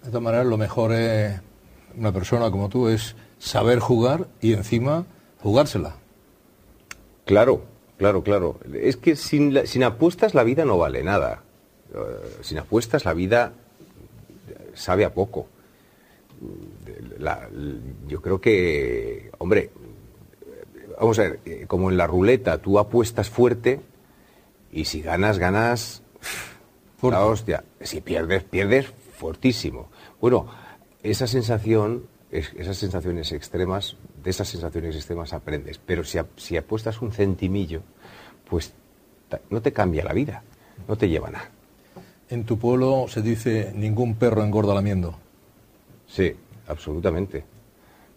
De 0.04 0.08
todas 0.08 0.24
maneras, 0.24 0.46
lo 0.46 0.58
mejor 0.58 0.94
es 0.94 1.40
una 1.98 2.12
persona 2.12 2.52
como 2.52 2.70
tú 2.70 2.88
es 2.88 3.16
saber 3.40 3.80
jugar 3.80 4.28
y 4.42 4.54
encima 4.54 5.06
jugársela. 5.42 5.96
Claro, 7.26 7.62
claro, 7.98 8.24
claro. 8.24 8.60
Es 8.74 8.98
que 8.98 9.16
sin, 9.16 9.68
sin 9.68 9.84
apuestas 9.84 10.34
la 10.34 10.44
vida 10.44 10.66
no 10.66 10.78
vale 10.78 11.04
nada. 11.04 11.44
Eh, 11.94 12.38
sin 12.42 12.58
apuestas 12.58 13.06
la 13.06 13.14
vida 13.14 13.54
sabe 14.74 15.06
a 15.06 15.14
poco. 15.14 15.48
yo 18.08 18.22
creo 18.22 18.40
que, 18.40 19.32
hombre, 19.40 19.72
vamos 21.00 21.20
a 21.20 21.24
ver, 21.24 21.40
eh, 21.46 21.66
como 21.68 21.90
en 21.90 21.98
la 21.98 22.08
ruleta, 22.08 22.60
tú 22.60 22.80
apuestas 22.80 23.30
fuerte 23.30 23.82
y 24.72 24.86
si 24.86 25.02
ganas, 25.02 25.40
ganas 25.40 26.04
la 27.02 27.26
hostia. 27.26 27.64
Si 27.82 28.02
pierdes, 28.02 28.44
pierdes 28.44 28.88
fortísimo. 29.18 29.90
Bueno, 30.20 30.48
esa 31.04 31.28
sensación 31.28 32.04
esas 32.32 32.78
sensaciones 32.78 33.32
extremas, 33.32 33.96
de 34.24 34.30
esas 34.30 34.48
sensaciones 34.48 34.96
extremas 34.96 35.34
aprendes. 35.34 35.80
Pero 35.84 36.04
si, 36.04 36.20
si 36.36 36.58
apuestas 36.58 37.02
un 37.02 37.12
centimillo, 37.12 37.82
pues 38.50 38.74
no 39.50 39.62
te 39.62 39.74
cambia 39.74 40.04
la 40.04 40.14
vida, 40.14 40.44
no 40.88 40.98
te 40.98 41.10
lleva 41.10 41.30
nada. 41.30 41.50
En 42.30 42.44
tu 42.44 42.58
pueblo 42.58 43.06
se 43.08 43.22
dice 43.22 43.72
ningún 43.76 44.16
perro 44.16 44.44
engorda 44.44 44.74
lamiendo. 44.74 45.18
Sí, 46.08 46.36
absolutamente. 46.68 47.46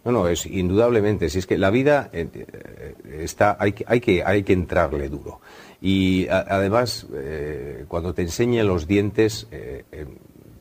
No, 0.03 0.11
no, 0.11 0.27
es 0.27 0.45
indudablemente. 0.45 1.29
Si 1.29 1.39
es 1.39 1.47
que 1.47 1.57
la 1.57 1.69
vida 1.69 2.09
eh, 2.11 2.27
eh, 2.33 2.95
está, 3.21 3.55
hay 3.59 3.73
que, 3.73 3.85
hay 3.87 4.01
que, 4.01 4.23
hay 4.23 4.43
que 4.43 4.53
entrarle 4.53 5.07
duro. 5.09 5.39
Y 5.79 6.27
además, 6.27 7.07
eh, 7.13 7.85
cuando 7.87 8.13
te 8.13 8.21
enseñen 8.21 8.67
los 8.67 8.85
dientes, 8.85 9.47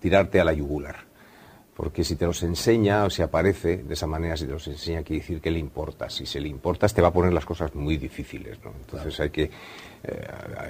tirarte 0.00 0.40
a 0.40 0.44
la 0.44 0.54
yugular 0.54 1.09
porque 1.76 2.04
si 2.04 2.16
te 2.16 2.26
los 2.26 2.42
enseña 2.42 3.04
o 3.04 3.10
se 3.10 3.22
aparece 3.22 3.78
de 3.78 3.94
esa 3.94 4.06
manera, 4.06 4.36
si 4.36 4.44
te 4.44 4.52
los 4.52 4.66
enseña, 4.66 5.02
quiere 5.02 5.20
decir 5.22 5.40
que 5.40 5.50
le 5.50 5.58
importas. 5.58 6.14
Si 6.14 6.26
se 6.26 6.40
le 6.40 6.48
importas, 6.48 6.92
te 6.92 7.00
va 7.00 7.08
a 7.08 7.12
poner 7.12 7.32
las 7.32 7.44
cosas 7.44 7.74
muy 7.74 7.96
difíciles, 7.96 8.58
¿no? 8.64 8.72
Entonces 8.80 9.18
hay, 9.20 9.30
que, 9.30 9.44
eh, 9.44 10.28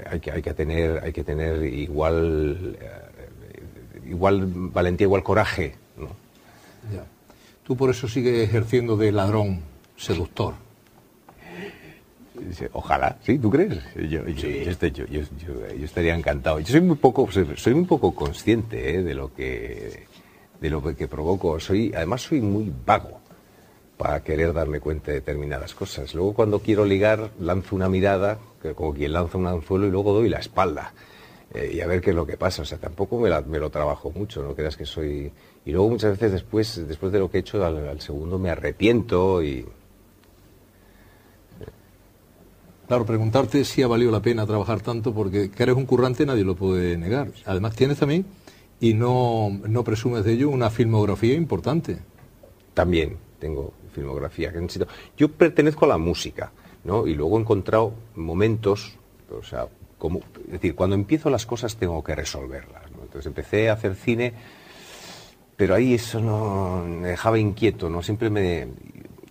hay, 0.08 0.20
que, 0.20 0.30
hay 0.30 0.42
que 0.42 0.54
tener, 0.54 1.02
hay 1.02 1.12
que 1.12 1.24
tener 1.24 1.64
igual, 1.64 2.76
eh, 2.80 4.08
igual 4.08 4.46
valentía, 4.46 5.06
igual 5.06 5.22
coraje, 5.22 5.74
¿no? 5.96 6.08
Tú 7.64 7.76
por 7.76 7.90
eso 7.90 8.08
sigues 8.08 8.48
ejerciendo 8.48 8.96
de 8.96 9.12
ladrón, 9.12 9.60
seductor. 9.96 10.54
Ojalá, 12.72 13.18
¿sí? 13.22 13.38
¿Tú 13.38 13.50
crees? 13.50 13.78
Yo, 14.08 14.22
estaría 15.84 16.14
encantado. 16.14 16.58
Yo 16.60 16.66
soy 16.66 16.80
muy 16.80 16.96
poco, 16.96 17.28
soy 17.30 17.74
muy 17.74 17.84
poco 17.84 18.14
consciente 18.14 18.96
¿eh? 18.96 19.02
de 19.02 19.14
lo 19.14 19.32
que 19.34 20.06
de 20.60 20.70
lo 20.70 20.82
que 20.82 21.08
provoco. 21.08 21.58
Soy, 21.58 21.92
además 21.94 22.22
soy 22.22 22.40
muy 22.40 22.72
vago 22.84 23.20
para 23.96 24.22
querer 24.22 24.52
darme 24.52 24.80
cuenta 24.80 25.10
de 25.10 25.20
determinadas 25.20 25.74
cosas. 25.74 26.14
Luego 26.14 26.32
cuando 26.32 26.60
quiero 26.60 26.84
ligar, 26.84 27.30
lanzo 27.38 27.76
una 27.76 27.88
mirada, 27.88 28.38
como 28.74 28.94
quien 28.94 29.12
lanza 29.12 29.38
un 29.38 29.46
anzuelo, 29.46 29.86
y 29.86 29.90
luego 29.90 30.12
doy 30.12 30.28
la 30.28 30.38
espalda. 30.38 30.92
Eh, 31.52 31.72
y 31.74 31.80
a 31.80 31.86
ver 31.86 32.00
qué 32.00 32.10
es 32.10 32.16
lo 32.16 32.26
que 32.26 32.36
pasa. 32.36 32.62
O 32.62 32.64
sea, 32.64 32.78
tampoco 32.78 33.18
me, 33.18 33.28
lo 33.28 33.70
trabajo 33.70 34.10
mucho, 34.10 34.42
no 34.42 34.54
creas 34.54 34.76
que 34.76 34.86
soy... 34.86 35.32
Y 35.66 35.72
luego 35.72 35.90
muchas 35.90 36.12
veces 36.12 36.32
después, 36.32 36.86
después 36.88 37.12
de 37.12 37.18
lo 37.18 37.30
que 37.30 37.38
he 37.38 37.40
hecho, 37.40 37.64
al, 37.64 38.00
segundo 38.00 38.38
me 38.38 38.50
arrepiento 38.50 39.42
y... 39.42 39.66
Claro, 42.88 43.06
preguntarte 43.06 43.64
si 43.64 43.82
ha 43.82 43.86
valido 43.86 44.10
la 44.10 44.20
pena 44.20 44.46
trabajar 44.46 44.80
tanto, 44.80 45.14
porque 45.14 45.50
que 45.50 45.62
eres 45.62 45.76
un 45.76 45.86
currante 45.86 46.26
nadie 46.26 46.42
lo 46.42 46.56
puede 46.56 46.96
negar. 46.96 47.30
Además 47.44 47.76
tienes 47.76 47.98
también 47.98 48.24
y 48.80 48.94
no, 48.94 49.50
no 49.50 49.84
presumes 49.84 50.24
de 50.24 50.32
ello 50.32 50.48
una 50.48 50.70
filmografía 50.70 51.34
importante. 51.34 51.98
También 52.72 53.18
tengo 53.38 53.74
filmografía 53.92 54.52
que 54.52 54.60
necesito. 54.60 54.88
Yo 55.16 55.30
pertenezco 55.30 55.84
a 55.84 55.88
la 55.88 55.98
música, 55.98 56.50
¿no? 56.84 57.06
Y 57.06 57.14
luego 57.14 57.36
he 57.36 57.40
encontrado 57.42 57.92
momentos, 58.16 58.96
o 59.30 59.42
sea, 59.42 59.68
como, 59.98 60.20
es 60.46 60.52
decir, 60.52 60.74
cuando 60.74 60.96
empiezo 60.96 61.28
las 61.28 61.44
cosas 61.44 61.76
tengo 61.76 62.02
que 62.02 62.14
resolverlas. 62.14 62.84
Entonces 63.02 63.26
empecé 63.26 63.68
a 63.68 63.74
hacer 63.74 63.94
cine, 63.94 64.32
pero 65.56 65.74
ahí 65.74 65.94
eso 65.94 66.20
no 66.20 66.82
me 66.86 67.08
dejaba 67.08 67.38
inquieto, 67.38 67.90
¿no? 67.90 68.02
Siempre 68.02 68.30
me. 68.30 68.68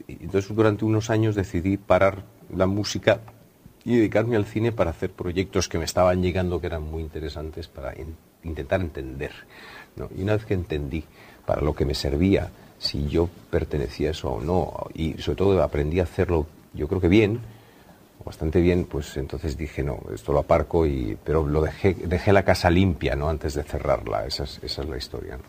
Entonces 0.07 0.53
durante 0.55 0.85
unos 0.85 1.09
años 1.09 1.35
decidí 1.35 1.77
parar 1.77 2.23
la 2.53 2.67
música 2.67 3.21
y 3.83 3.95
dedicarme 3.95 4.35
al 4.35 4.45
cine 4.45 4.71
para 4.71 4.91
hacer 4.91 5.11
proyectos 5.11 5.69
que 5.69 5.77
me 5.77 5.85
estaban 5.85 6.21
llegando 6.21 6.59
que 6.59 6.67
eran 6.67 6.83
muy 6.83 7.01
interesantes 7.01 7.67
para 7.67 7.93
intentar 8.43 8.81
entender. 8.81 9.31
Y 10.15 10.21
una 10.23 10.33
vez 10.33 10.45
que 10.45 10.53
entendí 10.53 11.03
para 11.45 11.61
lo 11.61 11.75
que 11.75 11.85
me 11.85 11.93
servía, 11.93 12.49
si 12.77 13.07
yo 13.07 13.29
pertenecía 13.49 14.09
a 14.09 14.11
eso 14.11 14.31
o 14.31 14.41
no, 14.41 14.87
y 14.93 15.13
sobre 15.21 15.35
todo 15.35 15.63
aprendí 15.63 15.99
a 15.99 16.03
hacerlo, 16.03 16.47
yo 16.73 16.87
creo 16.87 17.01
que 17.01 17.09
bien, 17.09 17.41
bastante 18.25 18.61
bien, 18.61 18.85
pues 18.85 19.17
entonces 19.17 19.57
dije, 19.57 19.83
no, 19.83 19.99
esto 20.13 20.31
lo 20.31 20.39
aparco, 20.39 20.85
y, 20.85 21.17
pero 21.23 21.45
lo 21.45 21.61
dejé, 21.61 21.93
dejé 21.93 22.31
la 22.31 22.43
casa 22.43 22.69
limpia 22.69 23.15
¿no? 23.15 23.29
antes 23.29 23.53
de 23.55 23.63
cerrarla, 23.63 24.25
esa 24.25 24.43
es, 24.43 24.59
esa 24.63 24.81
es 24.83 24.89
la 24.89 24.97
historia. 24.97 25.39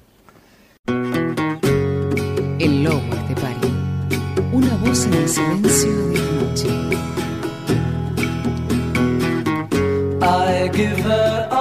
El 2.59 2.85
lobo 2.85 3.15
estepario, 3.15 3.71
una 4.53 4.77
voz 4.77 5.07
en 5.07 5.15
el 5.15 5.29
silencio 5.29 6.07
de 6.09 6.19
la 6.19 6.33
noche. 6.43 6.69
I 10.23 10.69
give 10.73 10.99
her 11.01 11.60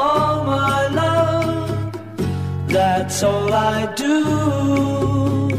that's 2.69 3.23
all 3.23 3.51
I 3.51 3.93
do. 3.95 5.49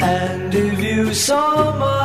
And 0.00 0.54
if 0.54 0.80
you 0.80 1.14
saw 1.14 1.76
my 1.78 1.97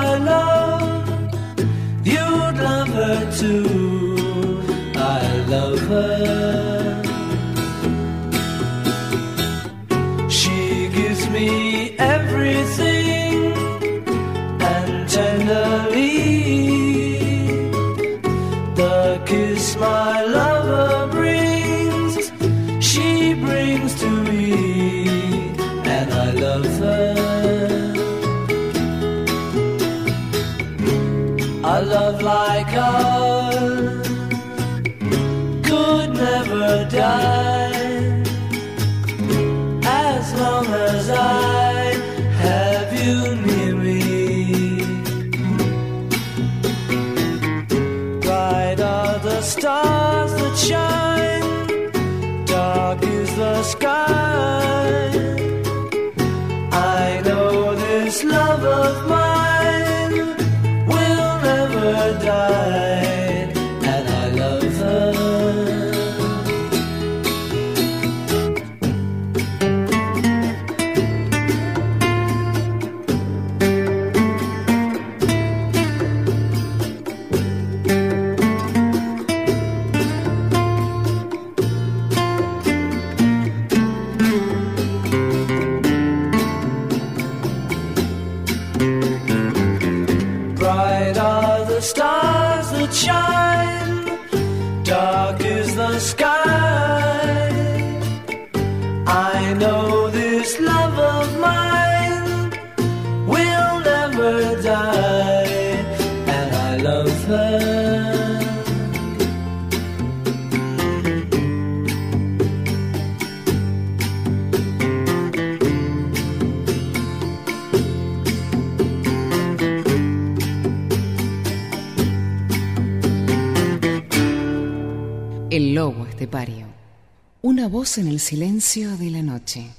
En 127.96 128.08
el 128.08 128.20
silencio 128.20 128.98
de 128.98 129.12
la 129.12 129.22
noche. 129.22 129.70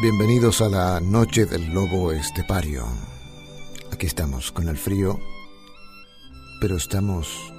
Bienvenidos 0.00 0.62
a 0.62 0.68
la 0.70 1.00
noche 1.00 1.44
del 1.44 1.74
lobo 1.74 2.12
estepario. 2.12 2.86
Aquí 3.92 4.06
estamos 4.06 4.52
con 4.52 4.68
el 4.68 4.78
frío, 4.78 5.18
pero 6.60 6.76
estamos 6.76 7.52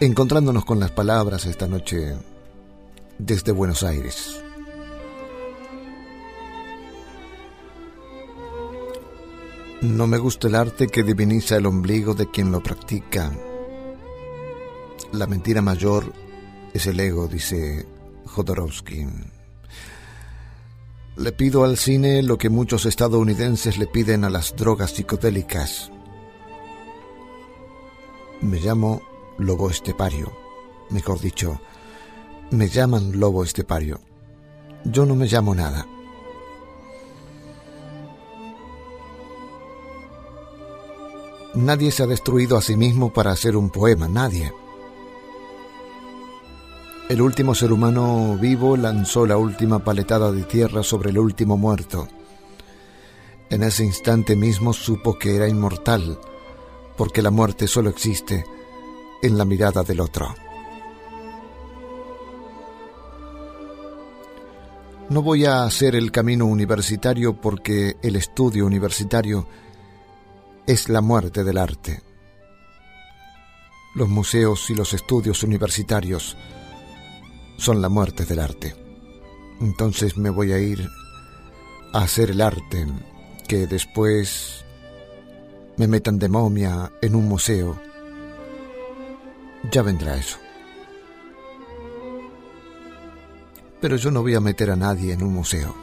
encontrándonos 0.00 0.64
con 0.64 0.80
las 0.80 0.90
palabras 0.90 1.46
esta 1.46 1.68
noche 1.68 2.16
desde 3.18 3.52
Buenos 3.52 3.84
Aires. 3.84 4.42
No 9.82 10.08
me 10.08 10.18
gusta 10.18 10.48
el 10.48 10.56
arte 10.56 10.88
que 10.88 11.04
diviniza 11.04 11.56
el 11.56 11.66
ombligo 11.66 12.14
de 12.14 12.28
quien 12.28 12.50
lo 12.50 12.60
practica. 12.60 13.30
La 15.12 15.26
mentira 15.26 15.62
mayor 15.62 16.12
es 16.74 16.86
el 16.86 17.00
ego, 17.00 17.28
dice 17.28 17.86
Jodorowsky. 18.26 19.06
Le 21.16 21.32
pido 21.32 21.64
al 21.64 21.78
cine 21.78 22.22
lo 22.22 22.36
que 22.36 22.50
muchos 22.50 22.84
estadounidenses 22.84 23.78
le 23.78 23.86
piden 23.86 24.24
a 24.24 24.30
las 24.30 24.54
drogas 24.54 24.92
psicodélicas. 24.92 25.90
Me 28.42 28.60
llamo 28.60 29.02
lobo 29.38 29.70
estepario. 29.70 30.30
Mejor 30.90 31.20
dicho, 31.20 31.60
me 32.50 32.68
llaman 32.68 33.18
lobo 33.18 33.42
estepario. 33.42 34.00
Yo 34.84 35.06
no 35.06 35.14
me 35.14 35.26
llamo 35.26 35.54
nada. 35.54 35.86
Nadie 41.54 41.90
se 41.90 42.02
ha 42.02 42.06
destruido 42.06 42.58
a 42.58 42.62
sí 42.62 42.76
mismo 42.76 43.12
para 43.12 43.32
hacer 43.32 43.56
un 43.56 43.70
poema, 43.70 44.06
nadie. 44.06 44.52
El 47.08 47.22
último 47.22 47.54
ser 47.54 47.72
humano 47.72 48.36
vivo 48.38 48.76
lanzó 48.76 49.24
la 49.24 49.38
última 49.38 49.78
paletada 49.78 50.30
de 50.30 50.42
tierra 50.42 50.82
sobre 50.82 51.08
el 51.08 51.18
último 51.18 51.56
muerto. 51.56 52.06
En 53.48 53.62
ese 53.62 53.82
instante 53.82 54.36
mismo 54.36 54.74
supo 54.74 55.18
que 55.18 55.34
era 55.34 55.48
inmortal, 55.48 56.18
porque 56.98 57.22
la 57.22 57.30
muerte 57.30 57.66
solo 57.66 57.88
existe 57.88 58.44
en 59.22 59.38
la 59.38 59.46
mirada 59.46 59.82
del 59.84 60.00
otro. 60.00 60.34
No 65.08 65.22
voy 65.22 65.46
a 65.46 65.62
hacer 65.62 65.96
el 65.96 66.12
camino 66.12 66.44
universitario 66.44 67.40
porque 67.40 67.96
el 68.02 68.16
estudio 68.16 68.66
universitario 68.66 69.48
es 70.66 70.90
la 70.90 71.00
muerte 71.00 71.42
del 71.42 71.56
arte. 71.56 72.02
Los 73.94 74.10
museos 74.10 74.68
y 74.68 74.74
los 74.74 74.92
estudios 74.92 75.42
universitarios 75.42 76.36
son 77.58 77.82
la 77.82 77.90
muerte 77.90 78.24
del 78.24 78.38
arte. 78.38 78.74
Entonces 79.60 80.16
me 80.16 80.30
voy 80.30 80.52
a 80.52 80.58
ir 80.58 80.88
a 81.92 82.02
hacer 82.02 82.30
el 82.30 82.40
arte 82.40 82.86
que 83.46 83.66
después 83.66 84.64
me 85.76 85.88
metan 85.88 86.18
de 86.18 86.28
momia 86.28 86.92
en 87.02 87.14
un 87.14 87.28
museo. 87.28 87.78
Ya 89.70 89.82
vendrá 89.82 90.16
eso. 90.16 90.38
Pero 93.80 93.96
yo 93.96 94.10
no 94.10 94.22
voy 94.22 94.34
a 94.34 94.40
meter 94.40 94.70
a 94.70 94.76
nadie 94.76 95.12
en 95.12 95.22
un 95.22 95.34
museo. 95.34 95.74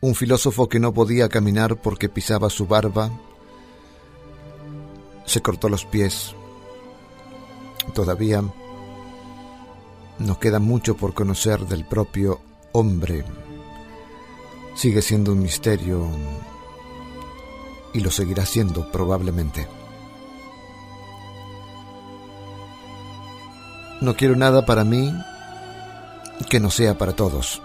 Un 0.00 0.14
filósofo 0.14 0.68
que 0.68 0.78
no 0.78 0.94
podía 0.94 1.28
caminar 1.28 1.80
porque 1.82 2.08
pisaba 2.08 2.50
su 2.50 2.66
barba, 2.66 3.10
se 5.28 5.42
cortó 5.42 5.68
los 5.68 5.84
pies. 5.84 6.34
Todavía 7.94 8.42
nos 10.18 10.38
queda 10.38 10.58
mucho 10.58 10.96
por 10.96 11.14
conocer 11.14 11.66
del 11.66 11.84
propio 11.84 12.40
hombre. 12.72 13.24
Sigue 14.74 15.02
siendo 15.02 15.32
un 15.32 15.40
misterio 15.40 16.08
y 17.92 18.00
lo 18.00 18.10
seguirá 18.10 18.46
siendo 18.46 18.90
probablemente. 18.90 19.68
No 24.00 24.16
quiero 24.16 24.36
nada 24.36 24.64
para 24.64 24.84
mí 24.84 25.12
que 26.48 26.60
no 26.60 26.70
sea 26.70 26.96
para 26.96 27.14
todos. 27.14 27.60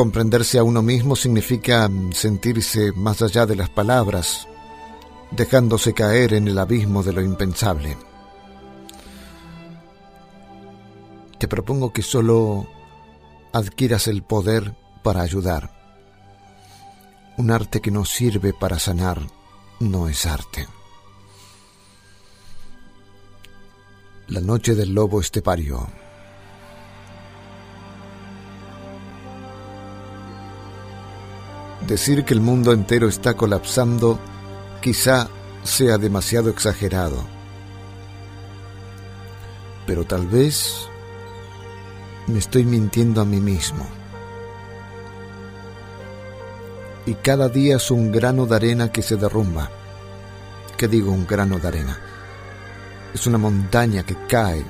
Comprenderse 0.00 0.58
a 0.58 0.64
uno 0.64 0.80
mismo 0.80 1.14
significa 1.14 1.86
sentirse 2.12 2.90
más 2.92 3.20
allá 3.20 3.44
de 3.44 3.54
las 3.54 3.68
palabras, 3.68 4.48
dejándose 5.30 5.92
caer 5.92 6.32
en 6.32 6.48
el 6.48 6.58
abismo 6.58 7.02
de 7.02 7.12
lo 7.12 7.20
impensable. 7.20 7.98
Te 11.38 11.46
propongo 11.48 11.92
que 11.92 12.00
solo 12.00 12.66
adquieras 13.52 14.08
el 14.08 14.22
poder 14.22 14.74
para 15.02 15.20
ayudar. 15.20 15.70
Un 17.36 17.50
arte 17.50 17.82
que 17.82 17.90
no 17.90 18.06
sirve 18.06 18.54
para 18.54 18.78
sanar 18.78 19.20
no 19.80 20.08
es 20.08 20.24
arte. 20.24 20.66
La 24.28 24.40
noche 24.40 24.74
del 24.74 24.94
lobo 24.94 25.20
estepario. 25.20 25.88
Decir 31.90 32.24
que 32.24 32.34
el 32.34 32.40
mundo 32.40 32.72
entero 32.72 33.08
está 33.08 33.34
colapsando 33.34 34.20
quizá 34.80 35.28
sea 35.64 35.98
demasiado 35.98 36.48
exagerado. 36.48 37.16
Pero 39.88 40.04
tal 40.04 40.28
vez 40.28 40.88
me 42.28 42.38
estoy 42.38 42.64
mintiendo 42.64 43.20
a 43.20 43.24
mí 43.24 43.40
mismo. 43.40 43.84
Y 47.06 47.14
cada 47.14 47.48
día 47.48 47.74
es 47.78 47.90
un 47.90 48.12
grano 48.12 48.46
de 48.46 48.54
arena 48.54 48.92
que 48.92 49.02
se 49.02 49.16
derrumba. 49.16 49.68
¿Qué 50.76 50.86
digo 50.86 51.10
un 51.10 51.26
grano 51.26 51.58
de 51.58 51.66
arena? 51.66 51.98
Es 53.12 53.26
una 53.26 53.38
montaña 53.38 54.04
que 54.04 54.14
cae. 54.28 54.64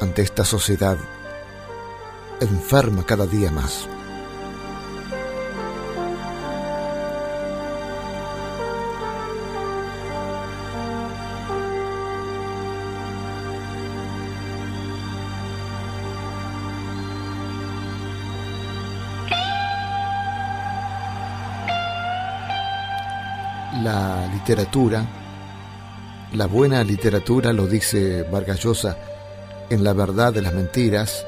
ante 0.00 0.22
esta 0.22 0.44
sociedad 0.44 0.98
enferma 2.40 3.04
cada 3.04 3.26
día 3.26 3.50
más. 3.50 3.88
Literatura, 24.44 25.08
la 26.34 26.44
buena 26.44 26.84
literatura, 26.84 27.50
lo 27.54 27.66
dice 27.66 28.24
Vargas 28.24 28.62
Llosa 28.62 28.98
en 29.70 29.82
La 29.82 29.94
verdad 29.94 30.34
de 30.34 30.42
las 30.42 30.52
mentiras, 30.52 31.24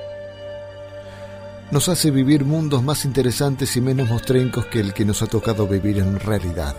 nos 1.71 1.89
hace 1.89 2.11
vivir 2.11 2.45
mundos 2.45 2.83
más 2.83 3.07
interesantes 3.07 3.75
y 3.75 3.81
menos 3.81 4.11
mostrencos 4.11 4.67
que 4.67 4.81
el 4.81 4.93
que 4.93 5.07
nos 5.07 5.23
ha 5.23 5.29
tocado 5.29 5.67
vivir 5.67 5.97
en 5.97 6.21
realidad. 6.21 6.77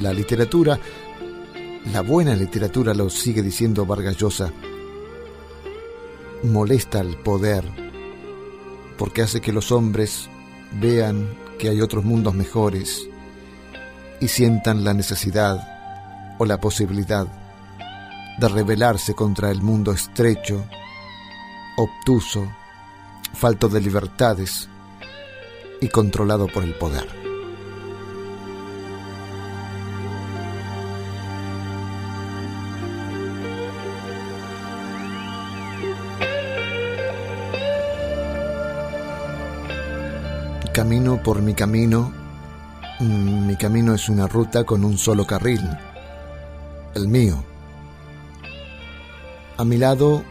La 0.00 0.14
literatura, 0.14 0.80
la 1.92 2.00
buena 2.00 2.34
literatura, 2.34 2.94
lo 2.94 3.10
sigue 3.10 3.42
diciendo 3.42 3.84
Vargas 3.84 4.16
Llosa, 4.16 4.50
molesta 6.44 7.00
al 7.00 7.18
poder 7.18 7.62
porque 8.96 9.20
hace 9.20 9.42
que 9.42 9.52
los 9.52 9.70
hombres 9.70 10.30
vean 10.80 11.49
que 11.60 11.68
hay 11.68 11.82
otros 11.82 12.04
mundos 12.04 12.34
mejores 12.34 13.06
y 14.18 14.28
sientan 14.28 14.82
la 14.82 14.94
necesidad 14.94 16.36
o 16.38 16.46
la 16.46 16.58
posibilidad 16.58 17.26
de 18.38 18.48
rebelarse 18.48 19.14
contra 19.14 19.50
el 19.50 19.60
mundo 19.60 19.92
estrecho, 19.92 20.64
obtuso, 21.76 22.50
falto 23.34 23.68
de 23.68 23.82
libertades 23.82 24.70
y 25.82 25.88
controlado 25.88 26.46
por 26.46 26.64
el 26.64 26.74
poder. 26.74 27.19
Camino 40.80 41.22
por 41.22 41.42
mi 41.42 41.52
camino, 41.52 42.10
mm, 43.00 43.46
mi 43.46 43.54
camino 43.56 43.92
es 43.92 44.08
una 44.08 44.26
ruta 44.26 44.64
con 44.64 44.82
un 44.82 44.96
solo 44.96 45.26
carril, 45.26 45.60
el 46.94 47.06
mío 47.06 47.44
a 49.58 49.64
mi 49.66 49.76
lado, 49.76 50.24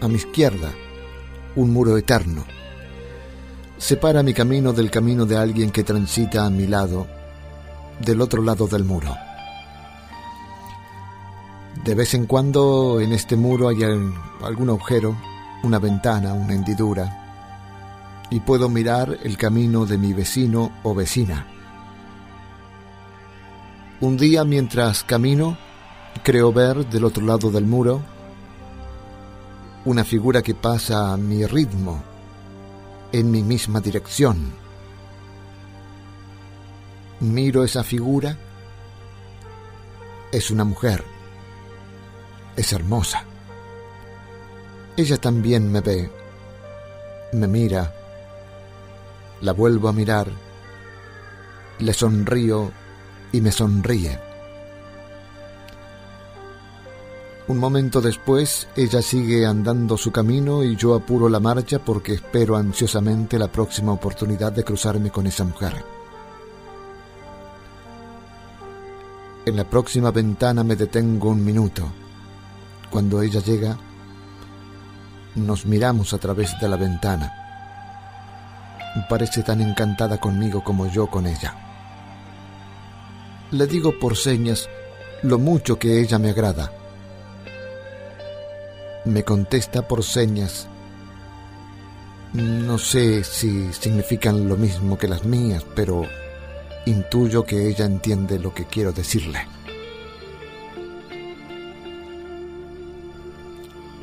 a 0.00 0.08
mi 0.08 0.16
izquierda, 0.16 0.72
un 1.54 1.72
muro 1.72 1.96
eterno. 1.96 2.44
Separa 3.78 4.24
mi 4.24 4.34
camino 4.34 4.72
del 4.72 4.90
camino 4.90 5.24
de 5.24 5.36
alguien 5.36 5.70
que 5.70 5.84
transita 5.84 6.44
a 6.44 6.50
mi 6.50 6.66
lado, 6.66 7.06
del 8.04 8.20
otro 8.20 8.42
lado 8.42 8.66
del 8.66 8.82
muro. 8.82 9.14
De 11.84 11.94
vez 11.94 12.14
en 12.14 12.26
cuando 12.26 12.98
en 13.00 13.12
este 13.12 13.36
muro 13.36 13.68
hay 13.68 13.84
algún 13.84 14.68
agujero, 14.68 15.16
una 15.62 15.78
ventana, 15.78 16.32
una 16.32 16.54
hendidura, 16.54 17.19
y 18.30 18.40
puedo 18.40 18.68
mirar 18.68 19.18
el 19.22 19.36
camino 19.36 19.86
de 19.86 19.98
mi 19.98 20.12
vecino 20.12 20.72
o 20.82 20.94
vecina. 20.94 21.46
Un 24.00 24.16
día 24.16 24.44
mientras 24.44 25.04
camino, 25.04 25.58
Creo 26.22 26.52
ver 26.52 26.86
del 26.86 27.04
otro 27.04 27.24
lado 27.24 27.50
del 27.50 27.64
muro 27.64 28.02
una 29.86 30.04
figura 30.04 30.42
que 30.42 30.54
pasa 30.54 31.10
a 31.12 31.16
mi 31.16 31.46
ritmo, 31.46 32.02
en 33.12 33.30
mi 33.30 33.42
misma 33.42 33.80
dirección. 33.80 34.52
Miro 37.20 37.64
esa 37.64 37.82
figura. 37.82 38.36
Es 40.30 40.50
una 40.50 40.64
mujer. 40.64 41.02
Es 42.56 42.74
hermosa. 42.74 43.24
Ella 44.98 45.16
también 45.16 45.72
me 45.72 45.80
ve. 45.80 46.10
Me 47.32 47.48
mira. 47.48 47.99
La 49.40 49.52
vuelvo 49.52 49.88
a 49.88 49.92
mirar. 49.92 50.28
Le 51.78 51.92
sonrío 51.94 52.70
y 53.32 53.40
me 53.40 53.50
sonríe. 53.52 54.18
Un 57.48 57.58
momento 57.58 58.00
después, 58.00 58.68
ella 58.76 59.02
sigue 59.02 59.44
andando 59.44 59.96
su 59.96 60.12
camino 60.12 60.62
y 60.62 60.76
yo 60.76 60.94
apuro 60.94 61.28
la 61.28 61.40
marcha 61.40 61.80
porque 61.80 62.14
espero 62.14 62.54
ansiosamente 62.56 63.38
la 63.38 63.50
próxima 63.50 63.92
oportunidad 63.92 64.52
de 64.52 64.62
cruzarme 64.62 65.10
con 65.10 65.26
esa 65.26 65.42
mujer. 65.42 65.84
En 69.46 69.56
la 69.56 69.68
próxima 69.68 70.12
ventana 70.12 70.62
me 70.62 70.76
detengo 70.76 71.30
un 71.30 71.44
minuto. 71.44 71.90
Cuando 72.88 73.20
ella 73.20 73.40
llega, 73.40 73.76
nos 75.34 75.66
miramos 75.66 76.12
a 76.12 76.18
través 76.18 76.54
de 76.60 76.68
la 76.68 76.76
ventana. 76.76 77.49
Parece 79.08 79.42
tan 79.42 79.60
encantada 79.60 80.18
conmigo 80.18 80.62
como 80.64 80.86
yo 80.86 81.06
con 81.06 81.26
ella. 81.26 81.54
Le 83.50 83.66
digo 83.66 83.98
por 83.98 84.16
señas 84.16 84.68
lo 85.22 85.38
mucho 85.38 85.78
que 85.78 86.00
ella 86.00 86.18
me 86.18 86.30
agrada 86.30 86.72
me 89.04 89.24
contesta 89.24 89.86
por 89.86 90.02
señas. 90.02 90.68
No 92.32 92.78
sé 92.78 93.24
si 93.24 93.72
significan 93.72 94.48
lo 94.48 94.56
mismo 94.56 94.98
que 94.98 95.08
las 95.08 95.24
mías, 95.24 95.64
pero 95.74 96.06
intuyo 96.86 97.44
que 97.44 97.68
ella 97.68 97.86
entiende 97.86 98.38
lo 98.38 98.54
que 98.54 98.66
quiero 98.66 98.92
decirle. 98.92 99.40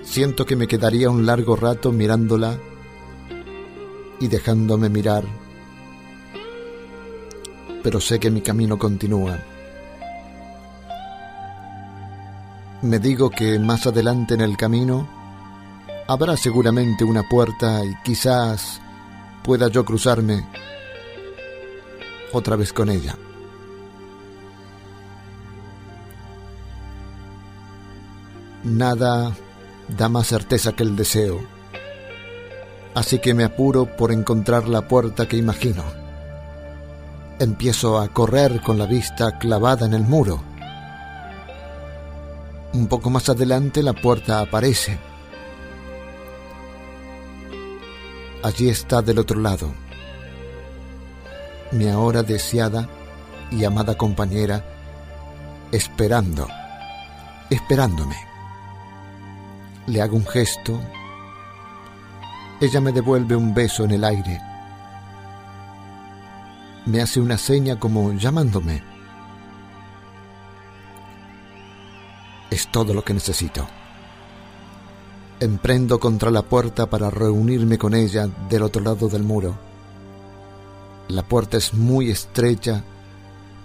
Siento 0.04 0.46
que 0.46 0.56
me 0.56 0.68
quedaría 0.68 1.10
un 1.10 1.26
largo 1.26 1.56
rato 1.56 1.92
mirándola 1.92 2.58
y 4.20 4.28
dejándome 4.28 4.90
mirar, 4.90 5.24
pero 7.84 8.00
sé 8.02 8.20
que 8.20 8.32
mi 8.32 8.42
camino 8.42 8.78
continúa. 8.78 9.40
Me 12.82 13.00
digo 13.00 13.30
que 13.30 13.58
más 13.60 13.88
adelante 13.88 14.36
en 14.36 14.42
el 14.42 14.56
camino 14.56 15.08
habrá 16.08 16.38
seguramente 16.38 17.04
una 17.04 17.24
puerta 17.24 17.84
y 17.84 17.96
quizás 18.04 18.80
pueda 19.44 19.68
yo 19.68 19.84
cruzarme 19.84 20.46
otra 22.34 22.56
vez 22.56 22.74
con 22.74 22.90
ella. 22.90 23.16
Nada 28.64 29.36
da 29.88 30.10
más 30.10 30.28
certeza 30.28 30.74
que 30.74 30.84
el 30.84 30.96
deseo, 30.96 31.40
así 32.98 33.20
que 33.20 33.34
me 33.34 33.44
apuro 33.44 33.86
por 33.98 34.12
encontrar 34.12 34.68
la 34.68 34.88
puerta 34.88 35.28
que 35.28 35.38
imagino. 35.38 35.84
Empiezo 37.40 38.00
a 38.00 38.08
correr 38.10 38.62
con 38.62 38.78
la 38.78 38.86
vista 38.86 39.38
clavada 39.38 39.86
en 39.86 39.94
el 39.94 40.04
muro 40.04 40.42
un 42.74 42.88
poco 42.88 43.10
más 43.10 43.28
adelante 43.30 43.82
la 43.82 43.94
puerta 43.94 44.40
aparece. 44.40 44.98
Allí 48.44 48.70
está 48.70 49.02
del 49.02 49.20
otro 49.20 49.40
lado. 49.40 49.74
Mi 51.72 51.88
ahora 51.88 52.24
deseada 52.24 52.88
y 53.52 53.64
amada 53.64 53.98
compañera, 53.98 54.64
esperando, 55.72 56.48
esperándome. 57.50 58.16
Le 59.88 60.02
hago 60.02 60.16
un 60.16 60.26
gesto. 60.26 60.80
Ella 62.60 62.82
me 62.82 62.92
devuelve 62.92 63.36
un 63.36 63.54
beso 63.54 63.84
en 63.84 63.92
el 63.92 64.04
aire. 64.04 64.42
Me 66.88 67.02
hace 67.02 67.22
una 67.22 67.38
seña 67.38 67.80
como 67.80 68.14
llamándome. 68.14 68.82
Es 72.50 72.72
todo 72.72 72.96
lo 72.96 73.04
que 73.04 73.14
necesito. 73.14 73.68
Emprendo 75.40 76.00
contra 76.00 76.32
la 76.32 76.42
puerta 76.42 76.90
para 76.90 77.12
reunirme 77.12 77.78
con 77.78 77.94
ella 77.94 78.28
del 78.50 78.64
otro 78.64 78.82
lado 78.82 79.08
del 79.08 79.22
muro. 79.22 79.56
La 81.10 81.22
puerta 81.22 81.58
es 81.58 81.76
muy 81.76 82.10
estrecha. 82.10 82.84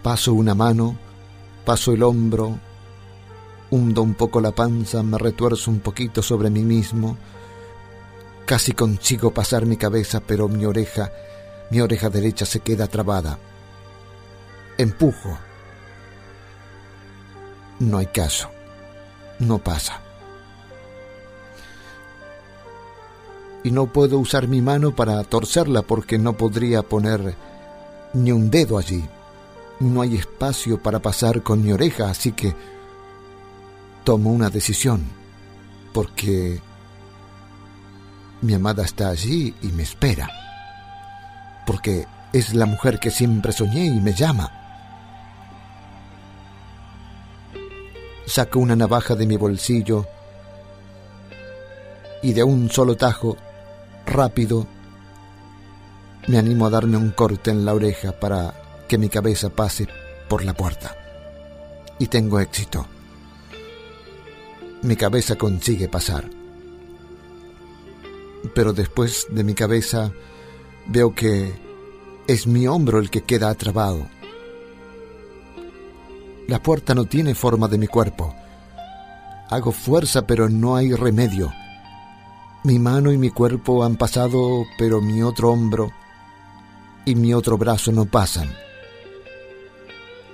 Paso 0.03 0.35
una 0.35 0.55
mano, 0.55 0.99
paso 1.65 1.93
el 1.93 2.03
hombro, 2.03 2.59
hundo 3.71 4.03
un 4.03 4.15
poco 4.15 4.41
la 4.43 4.53
panza, 4.53 5.03
me 5.03 5.17
retuerzo 5.17 5.71
un 5.71 5.81
poquito 5.81 6.21
sobre 6.21 6.51
mí 6.51 6.63
mismo. 6.63 7.17
Casi 8.53 8.73
consigo 8.73 9.31
pasar 9.31 9.65
mi 9.65 9.79
cabeza, 9.79 10.21
pero 10.21 10.47
mi 10.47 10.67
oreja, 10.67 11.11
mi 11.71 11.81
oreja 11.81 12.11
derecha 12.11 12.45
se 12.45 12.61
queda 12.61 12.87
trabada. 12.87 13.39
Empujo 14.77 15.39
No 17.79 17.97
hay 17.97 18.09
caso. 18.09 18.51
No 19.39 19.57
pasa. 19.57 20.03
Y 23.65 23.71
no 23.71 23.87
puedo 23.87 24.19
usar 24.19 24.47
mi 24.49 24.61
mano 24.61 24.95
para 24.95 25.25
torcerla 25.25 25.81
porque 25.81 26.19
no 26.19 26.35
podría 26.35 26.83
poner 26.83 27.35
ni 28.13 28.33
un 28.33 28.51
dedo 28.51 28.77
allí. 28.77 29.03
No 29.81 30.03
hay 30.03 30.17
espacio 30.17 30.77
para 30.77 30.99
pasar 30.99 31.43
con 31.43 31.63
mi 31.63 31.73
oreja, 31.73 32.11
así 32.11 32.33
que 32.33 32.55
tomo 34.05 34.31
una 34.31 34.51
decisión, 34.51 35.07
porque 35.95 36.61
mi 38.43 38.55
amada 38.55 38.83
está 38.83 39.09
allí 39.09 39.55
y 39.63 39.69
me 39.69 39.85
espera, 39.85 40.29
porque 41.65 42.07
es 42.33 42.55
la 42.55 42.67
mujer 42.67 42.99
que 42.99 43.11
siempre 43.11 43.53
soñé 43.53 43.87
y 43.87 44.01
me 44.01 44.13
llama. 44.13 44.51
Saco 48.27 48.59
una 48.59 48.75
navaja 48.75 49.15
de 49.15 49.27
mi 49.27 49.37
bolsillo 49.37 50.07
y 52.23 52.33
de 52.33 52.43
un 52.43 52.69
solo 52.69 52.97
tajo, 52.97 53.37
rápido, 54.07 54.67
me 56.27 56.39
animo 56.39 56.67
a 56.67 56.71
darme 56.71 56.97
un 56.97 57.11
corte 57.11 57.51
en 57.51 57.65
la 57.65 57.75
oreja 57.75 58.13
para 58.13 58.55
que 58.89 58.99
mi 58.99 59.09
cabeza 59.09 59.51
pase 59.51 59.87
por 60.29 60.45
la 60.45 60.55
puerta. 60.55 60.97
Y 61.99 62.07
tengo 62.09 62.41
éxito. 62.41 62.87
Mi 64.83 64.97
cabeza 64.97 65.37
consigue 65.37 65.89
pasar. 65.89 66.42
Pero 68.55 68.73
después 68.73 69.27
de 69.31 69.45
mi 69.45 69.55
cabeza 69.55 70.13
veo 70.87 71.15
que 71.15 71.53
es 72.27 72.47
mi 72.47 72.67
hombro 72.67 72.99
el 72.99 73.11
que 73.11 73.23
queda 73.23 73.51
atrapado. 73.51 74.07
La 76.49 76.63
puerta 76.63 76.95
no 76.95 77.05
tiene 77.05 77.35
forma 77.35 77.69
de 77.69 77.79
mi 77.79 77.87
cuerpo. 77.87 78.35
Hago 79.49 79.73
fuerza, 79.73 80.27
pero 80.27 80.49
no 80.49 80.77
hay 80.77 80.93
remedio. 80.93 81.53
Mi 82.65 82.79
mano 82.79 83.13
y 83.13 83.19
mi 83.19 83.31
cuerpo 83.31 83.85
han 83.85 83.97
pasado, 83.97 84.65
pero 84.79 85.01
mi 85.01 85.23
otro 85.23 85.51
hombro 85.51 85.91
y 87.05 87.15
mi 87.15 87.35
otro 87.35 87.59
brazo 87.59 87.93
no 87.93 88.07
pasan. 88.07 88.49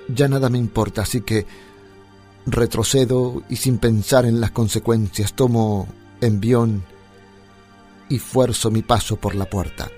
Ya 0.09 0.29
nada 0.29 0.49
me 0.49 0.59
importa, 0.59 1.03
así 1.03 1.21
que 1.21 1.47
retrocedo 2.47 3.43
y 3.49 3.57
sin 3.57 3.79
pensar 3.79 4.25
en 4.25 4.41
las 4.41 4.51
consecuencias 4.53 5.35
tomo 5.35 5.87
envión 6.21 6.83
y 8.09 8.19
fuerzo 8.19 8.71
mi 8.71 8.83
paso 8.83 9.17
por 9.17 9.35
la 9.35 9.47
puerta. 9.47 9.91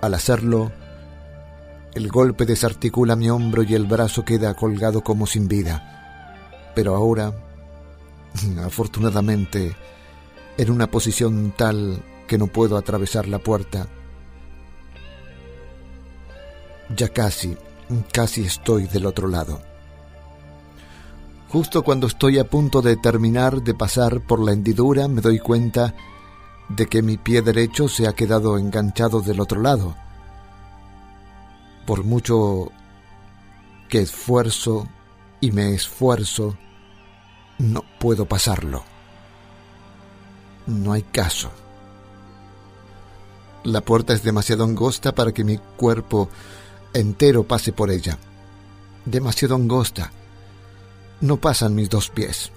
Al 0.00 0.14
hacerlo, 0.14 0.70
el 1.94 2.08
golpe 2.08 2.46
desarticula 2.46 3.16
mi 3.16 3.30
hombro 3.30 3.62
y 3.64 3.74
el 3.74 3.86
brazo 3.86 4.24
queda 4.24 4.54
colgado 4.54 5.02
como 5.02 5.26
sin 5.26 5.48
vida. 5.48 6.70
Pero 6.74 6.94
ahora, 6.94 7.32
afortunadamente, 8.64 9.74
en 10.56 10.70
una 10.70 10.88
posición 10.88 11.52
tal 11.56 12.02
que 12.26 12.38
no 12.38 12.46
puedo 12.46 12.76
atravesar 12.76 13.26
la 13.26 13.38
puerta, 13.38 13.88
ya 16.94 17.08
casi, 17.08 17.56
casi 18.12 18.44
estoy 18.44 18.86
del 18.86 19.06
otro 19.06 19.28
lado. 19.28 19.67
Justo 21.50 21.82
cuando 21.82 22.06
estoy 22.06 22.38
a 22.38 22.44
punto 22.44 22.82
de 22.82 22.96
terminar 22.96 23.62
de 23.62 23.72
pasar 23.72 24.20
por 24.20 24.38
la 24.38 24.52
hendidura, 24.52 25.08
me 25.08 25.22
doy 25.22 25.38
cuenta 25.38 25.94
de 26.68 26.86
que 26.86 27.00
mi 27.00 27.16
pie 27.16 27.40
derecho 27.40 27.88
se 27.88 28.06
ha 28.06 28.12
quedado 28.12 28.58
enganchado 28.58 29.22
del 29.22 29.40
otro 29.40 29.62
lado. 29.62 29.96
Por 31.86 32.04
mucho 32.04 32.70
que 33.88 34.02
esfuerzo 34.02 34.86
y 35.40 35.50
me 35.52 35.72
esfuerzo, 35.72 36.58
no 37.56 37.82
puedo 37.98 38.26
pasarlo. 38.26 38.84
No 40.66 40.92
hay 40.92 41.02
caso. 41.02 41.50
La 43.64 43.80
puerta 43.80 44.12
es 44.12 44.22
demasiado 44.22 44.64
angosta 44.64 45.14
para 45.14 45.32
que 45.32 45.44
mi 45.44 45.56
cuerpo 45.56 46.28
entero 46.92 47.44
pase 47.44 47.72
por 47.72 47.90
ella. 47.90 48.18
Demasiado 49.06 49.54
angosta. 49.54 50.12
No 51.20 51.36
pasan 51.36 51.74
mis 51.74 51.88
dos 51.88 52.10
pies. 52.10 52.52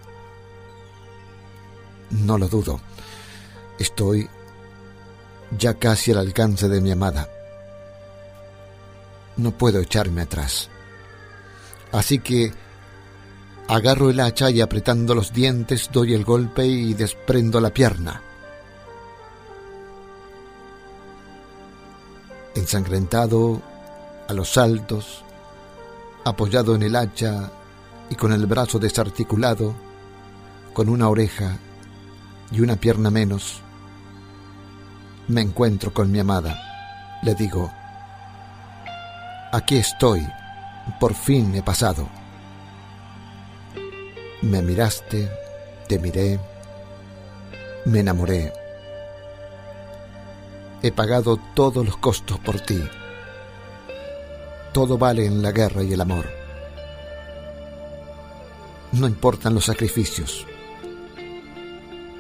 No 2.12 2.38
lo 2.38 2.48
dudo. 2.48 2.80
Estoy 3.80 4.30
ya 5.58 5.74
casi 5.76 6.12
al 6.12 6.20
alcance 6.20 6.70
de 6.70 6.82
mi 6.82 6.92
amada. 6.92 7.28
No 9.38 9.52
puedo 9.58 9.80
echarme 9.80 10.22
atrás. 10.22 10.70
Así 11.92 12.20
que 12.20 12.54
agarro 13.68 14.10
el 14.10 14.20
hacha 14.20 14.50
y 14.52 14.62
apretando 14.62 15.16
los 15.16 15.34
dientes 15.34 15.90
doy 15.92 16.14
el 16.14 16.24
golpe 16.24 16.66
y 16.66 16.94
desprendo 16.94 17.60
la 17.60 17.72
pierna. 17.72 18.22
Ensangrentado, 22.54 23.62
a 24.28 24.34
los 24.34 24.54
saltos, 24.54 25.24
apoyado 26.26 26.76
en 26.76 26.84
el 26.84 26.96
hacha 26.96 27.52
y 28.12 28.16
con 28.16 28.32
el 28.32 28.46
brazo 28.46 28.78
desarticulado, 28.78 29.74
con 30.74 30.88
una 30.90 31.10
oreja 31.10 31.58
y 32.52 32.62
una 32.62 32.76
pierna 32.76 33.10
menos, 33.10 33.62
me 35.28 35.42
encuentro 35.42 35.92
con 35.92 36.12
mi 36.12 36.20
amada. 36.20 36.56
Le 37.24 37.34
digo, 37.34 37.72
aquí 39.52 39.78
estoy, 39.78 40.24
por 41.00 41.16
fin 41.16 41.56
he 41.56 41.64
pasado. 41.64 42.08
Me 44.44 44.62
miraste, 44.62 45.32
te 45.88 45.98
miré, 45.98 46.40
me 47.86 48.02
enamoré. 48.02 48.54
He 50.84 50.92
pagado 50.92 51.40
todos 51.56 51.84
los 51.84 51.98
costos 51.98 52.40
por 52.40 52.60
ti 52.60 52.80
todo 54.72 54.98
vale 54.98 55.26
en 55.26 55.42
la 55.42 55.52
guerra 55.52 55.84
y 55.84 55.94
el 55.94 56.02
amor. 56.02 56.41
No 58.92 59.08
importan 59.08 59.54
los 59.54 59.66
sacrificios. 59.66 60.46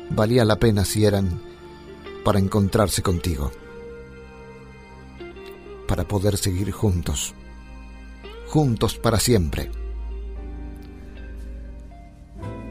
Valía 0.10 0.46
la 0.46 0.58
pena 0.58 0.86
si 0.86 1.06
eran 1.06 1.42
para 2.24 2.40
encontrarse 2.40 3.02
contigo. 3.02 3.52
Para 5.88 6.08
poder 6.08 6.38
seguir 6.38 6.72
juntos. 6.72 7.34
Juntos 8.48 8.98
para 8.98 9.20
siempre. 9.20 9.72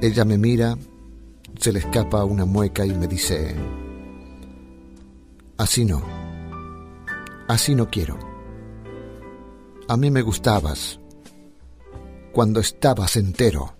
Ella 0.01 0.25
me 0.25 0.39
mira, 0.39 0.79
se 1.59 1.73
le 1.73 1.81
escapa 1.81 2.25
una 2.25 2.47
mueca 2.47 2.87
y 2.87 2.95
me 2.95 3.07
dice, 3.07 3.55
así 5.59 5.85
no, 5.85 6.03
así 7.49 7.74
no 7.74 7.91
quiero. 7.91 8.18
A 9.89 9.97
mí 9.99 10.11
me 10.11 10.22
gustabas 10.22 11.01
cuando 12.33 12.61
estabas 12.61 13.16
entero. 13.16 13.80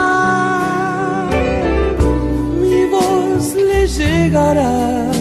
Llegará, 4.31 5.11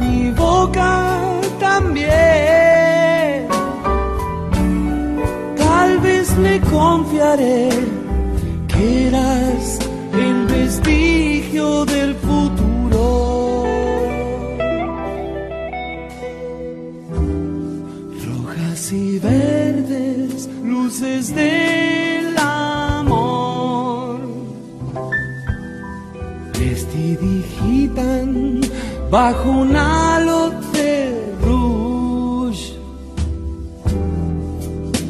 mi 0.00 0.30
boca 0.30 1.40
también. 1.58 3.48
Tal 5.56 5.98
vez 6.00 6.36
le 6.38 6.60
confiaré 6.60 7.70
que 8.68 9.08
eras 9.08 9.78
el 10.12 10.46
vestigio 10.46 11.84
del 11.86 11.91
bajo 29.12 29.50
un 29.50 29.76
halo 29.76 30.50
de 30.72 31.12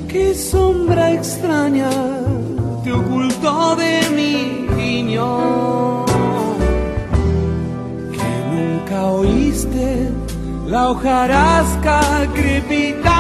que 0.09 0.35
sombra 0.35 1.13
extraña 1.13 1.89
te 2.83 2.93
ocultó 2.93 3.77
de 3.77 3.95
mi 4.17 4.67
niño. 4.77 6.05
Que 8.17 8.31
nunca 8.53 9.07
oíste 9.07 10.11
la 10.67 10.91
hojarasca 10.91 12.01
crepitar. 12.35 13.13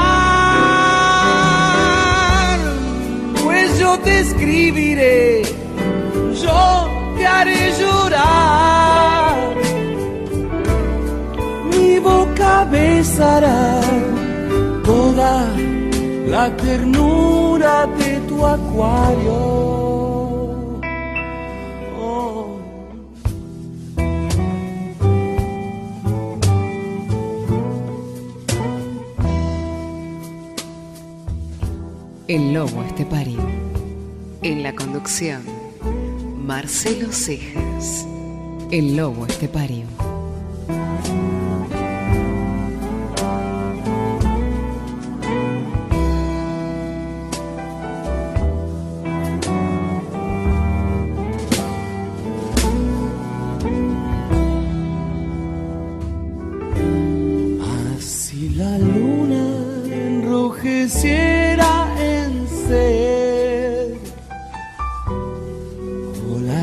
Pues 3.45 3.78
yo 3.78 3.99
te 4.01 4.20
escribiré, 4.20 5.43
yo 6.43 6.89
te 7.16 7.26
haré 7.26 7.72
llorar. 7.78 9.12
Besará 12.72 13.80
toda 14.82 15.47
la 16.26 16.57
ternura 16.57 17.86
de 17.99 18.20
tu 18.28 18.47
acuario. 18.47 19.32
Oh. 21.99 22.59
El 32.26 32.55
lobo 32.55 32.82
estepario. 32.84 33.40
En 34.40 34.62
la 34.62 34.74
conducción, 34.74 35.43
Marcelo 36.47 37.12
Cejas. 37.12 38.07
El 38.70 38.97
lobo 38.97 39.26
estepario. 39.26 39.91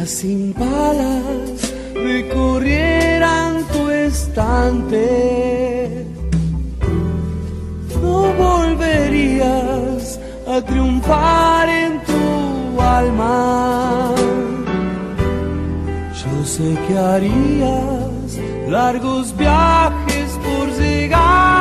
Sin 0.10 0.54
balas 0.56 1.72
recorrieran 1.94 3.64
tu 3.72 3.90
estante, 3.92 5.06
no 8.02 8.34
volverías 8.34 10.20
a 10.48 10.62
triunfar 10.66 11.70
en 11.70 12.02
tu 12.10 12.82
alma. 12.82 14.16
Yo 16.22 16.36
sé 16.44 16.76
que 16.88 16.98
harías 16.98 18.40
largos 18.68 19.38
viajes 19.38 20.30
por 20.44 20.66
llegar. 20.82 21.59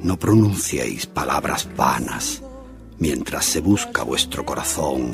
No 0.00 0.18
pronunciéis 0.18 1.06
palabras 1.06 1.68
vanas 1.76 2.42
mientras 2.98 3.44
se 3.44 3.60
busca 3.60 4.02
vuestro 4.02 4.44
corazón 4.44 5.10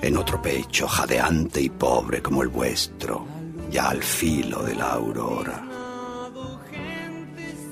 en 0.00 0.16
otro 0.16 0.40
pecho 0.40 0.86
jadeante 0.86 1.60
y 1.60 1.68
pobre 1.70 2.22
como 2.22 2.42
el 2.42 2.48
vuestro, 2.48 3.26
ya 3.70 3.88
al 3.88 4.02
filo 4.02 4.62
de 4.62 4.74
la 4.74 4.92
aurora. 4.92 5.64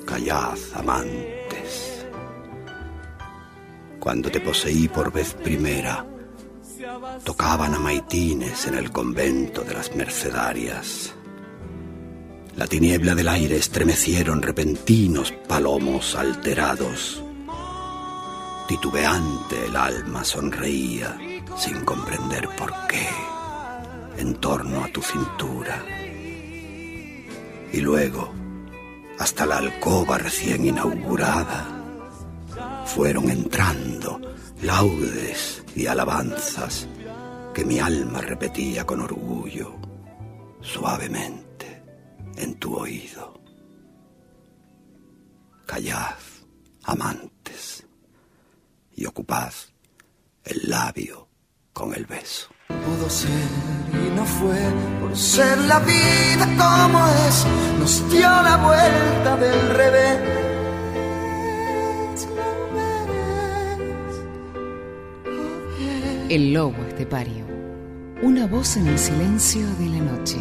Callad, 0.05 0.57
amantes. 0.75 2.05
Cuando 3.99 4.29
te 4.29 4.39
poseí 4.41 4.87
por 4.87 5.11
vez 5.11 5.33
primera, 5.33 6.05
tocaban 7.23 7.73
a 7.73 7.79
maitines 7.79 8.67
en 8.67 8.75
el 8.75 8.91
convento 8.91 9.61
de 9.61 9.73
las 9.73 9.95
mercedarias. 9.95 11.13
La 12.57 12.65
tiniebla 12.65 13.13
del 13.13 13.27
aire 13.29 13.57
estremecieron 13.57 14.41
repentinos 14.41 15.31
palomos 15.47 16.15
alterados. 16.15 17.23
Titubeante 18.67 19.67
el 19.67 19.75
alma 19.75 20.23
sonreía 20.23 21.15
sin 21.55 21.85
comprender 21.85 22.49
por 22.57 22.73
qué 22.87 23.07
en 24.17 24.33
torno 24.37 24.83
a 24.83 24.87
tu 24.87 25.03
cintura. 25.03 25.85
Y 27.71 27.79
luego, 27.79 28.33
hasta 29.19 29.45
la 29.45 29.57
alcoba 29.57 30.17
recién 30.17 30.65
inaugurada, 30.65 31.67
fueron 32.87 33.29
entrando 33.29 34.19
laudes 34.63 35.63
y 35.75 35.85
alabanzas 35.85 36.87
que 37.53 37.63
mi 37.63 37.77
alma 37.77 38.19
repetía 38.19 38.83
con 38.83 39.01
orgullo, 39.01 39.75
suavemente, 40.61 41.46
en 42.37 42.55
tu 42.55 42.75
oído. 42.75 43.41
Callad, 45.65 46.15
amantes, 46.83 47.85
y 48.95 49.05
ocupad 49.05 49.51
el 50.43 50.69
labio 50.69 51.27
con 51.73 51.93
el 51.93 52.05
beso. 52.05 52.47
Pudo 52.67 53.09
ser 53.09 53.29
y 53.93 54.15
no 54.15 54.25
fue 54.25 54.57
por 55.01 55.15
ser 55.15 55.57
la 55.59 55.79
vida 55.79 56.45
como 56.57 57.07
es, 57.07 57.45
nos 57.79 58.09
dio 58.11 58.21
la 58.21 58.57
vuelta 58.57 59.37
del 59.37 59.69
revés. 59.75 60.19
El 66.29 66.53
lobo 66.53 66.83
estepario. 66.83 67.45
Una 68.21 68.47
voz 68.47 68.75
en 68.77 68.87
el 68.87 68.99
silencio 68.99 69.65
de 69.79 69.85
la 69.89 69.99
noche. 69.99 70.37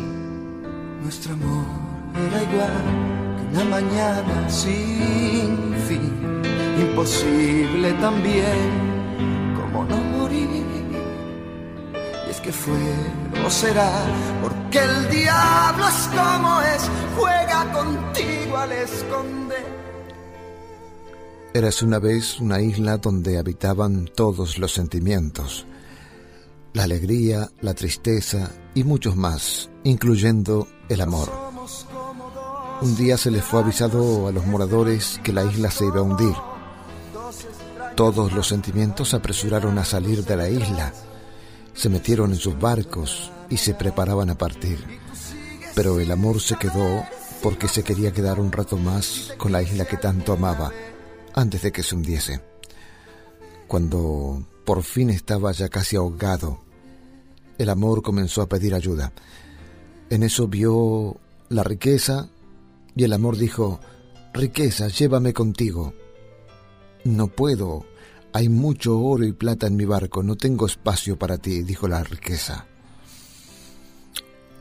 Nuestro 1.03 1.35
amor 1.35 1.86
era 2.25 2.43
igual 2.43 3.37
que 3.37 3.57
una 3.57 3.65
mañana 3.65 4.49
sin 4.49 5.75
fin, 5.87 6.43
imposible 6.81 7.93
también 7.95 9.57
como 9.57 9.85
no 9.85 9.97
morir. 9.97 10.49
Y 12.27 12.31
es 12.31 12.41
que 12.41 12.53
fue 12.53 12.75
o 13.47 13.51
será, 13.51 13.91
porque 14.43 14.79
el 14.79 15.11
diablo 15.11 15.89
es 15.89 16.09
como 16.09 16.63
es, 16.63 16.91
juega 17.17 17.73
contigo 17.73 18.57
al 18.57 18.73
esconder. 18.73 19.67
Eras 21.55 21.83
una 21.83 21.99
vez 21.99 22.41
una 22.41 22.61
isla 22.61 22.99
donde 22.99 23.39
habitaban 23.39 24.07
todos 24.15 24.59
los 24.59 24.73
sentimientos, 24.73 25.67
la 26.75 26.85
alegría, 26.85 27.49
la 27.63 27.73
tristeza 27.73 28.51
y 28.75 28.85
muchos 28.85 29.17
más, 29.17 29.71
incluyendo 29.85 30.69
el 30.91 31.01
amor. 31.01 31.46
Un 32.83 32.95
día 32.95 33.17
se 33.17 33.31
les 33.31 33.43
fue 33.43 33.61
avisado 33.61 34.29
a 34.29 34.33
los 34.33 34.47
moradores 34.47 35.19
que 35.25 35.33
la 35.33 35.45
isla 35.45 35.71
se 35.71 35.87
iba 35.87 36.01
a 36.01 36.03
hundir. 36.03 36.35
Todos 37.95 38.33
los 38.33 38.49
sentimientos 38.49 39.11
se 39.11 39.17
apresuraron 39.17 39.79
a 39.79 39.85
salir 39.85 40.25
de 40.25 40.37
la 40.37 40.51
isla, 40.51 40.93
se 41.73 41.89
metieron 41.89 42.33
en 42.33 42.39
sus 42.39 42.59
barcos 42.59 43.33
y 43.49 43.57
se 43.57 43.75
preparaban 43.75 44.29
a 44.29 44.37
partir. 44.37 44.85
Pero 45.75 45.99
el 46.01 46.11
amor 46.13 46.41
se 46.41 46.57
quedó 46.57 47.05
porque 47.43 47.67
se 47.67 47.83
quería 47.83 48.13
quedar 48.13 48.39
un 48.41 48.53
rato 48.53 48.77
más 48.77 49.33
con 49.39 49.53
la 49.53 49.63
isla 49.63 49.87
que 49.87 49.97
tanto 49.97 50.35
amaba 50.35 50.71
antes 51.35 51.63
de 51.63 51.73
que 51.73 51.83
se 51.83 51.95
hundiese. 51.95 52.43
Cuando 53.67 54.47
por 54.67 54.83
fin 54.83 55.09
estaba 55.09 55.53
ya 55.53 55.71
casi 55.71 55.97
ahogado, 55.97 56.61
el 57.57 57.71
amor 57.71 58.03
comenzó 58.03 58.43
a 58.43 58.49
pedir 58.49 58.75
ayuda. 58.75 59.13
En 60.11 60.23
eso 60.23 60.47
vio 60.47 61.17
la 61.49 61.63
riqueza 61.63 62.29
y 62.97 63.05
el 63.05 63.13
amor 63.13 63.37
dijo, 63.37 63.79
riqueza, 64.33 64.89
llévame 64.89 65.35
contigo. 65.35 65.93
No 67.05 67.29
puedo, 67.29 67.85
hay 68.33 68.49
mucho 68.49 68.99
oro 68.99 69.25
y 69.25 69.33
plata 69.33 69.67
en 69.67 69.77
mi 69.77 69.85
barco, 69.85 70.23
no 70.23 70.35
tengo 70.37 70.67
espacio 70.67 71.19
para 71.19 71.37
ti, 71.37 71.63
dijo 71.63 71.87
la 71.87 72.03
riqueza. 72.03 72.67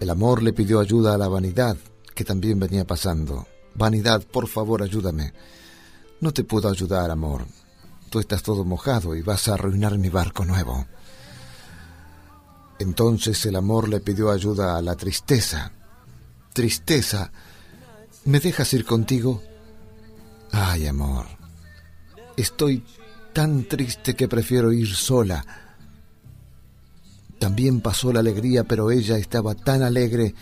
El 0.01 0.09
amor 0.09 0.43
le 0.43 0.51
pidió 0.51 0.81
ayuda 0.81 1.15
a 1.15 1.17
la 1.17 1.29
vanidad, 1.29 1.77
que 2.13 2.25
también 2.25 2.59
venía 2.59 2.85
pasando. 2.85 3.47
Vanidad, 3.73 4.21
por 4.23 4.47
favor, 4.47 4.83
ayúdame. 4.83 5.33
No 6.19 6.33
te 6.33 6.43
puedo 6.43 6.69
ayudar, 6.69 7.09
amor. 7.09 7.45
Tú 8.09 8.19
estás 8.19 8.43
todo 8.43 8.65
mojado 8.65 9.15
y 9.15 9.21
vas 9.21 9.47
a 9.47 9.53
arruinar 9.53 9.97
mi 9.97 10.09
barco 10.09 10.43
nuevo. 10.43 10.85
Entonces 12.79 13.45
el 13.45 13.55
amor 13.55 13.87
le 13.87 14.01
pidió 14.01 14.29
ayuda 14.29 14.77
a 14.77 14.81
la 14.81 14.95
tristeza. 14.95 15.71
Tristeza, 16.53 17.31
¿me 18.25 18.39
dejas 18.39 18.73
ir 18.73 18.85
contigo? 18.85 19.41
Ay, 20.51 20.87
amor, 20.87 21.25
estoy 22.37 22.83
tan 23.33 23.65
triste 23.65 24.15
que 24.15 24.27
prefiero 24.27 24.71
ir 24.71 24.93
sola. 24.93 25.45
También 27.39 27.81
pasó 27.81 28.13
la 28.13 28.21
alegría, 28.21 28.63
pero 28.63 28.91
ella 28.91 29.17
estaba 29.17 29.55
tan 29.55 29.83
alegre 29.83 30.33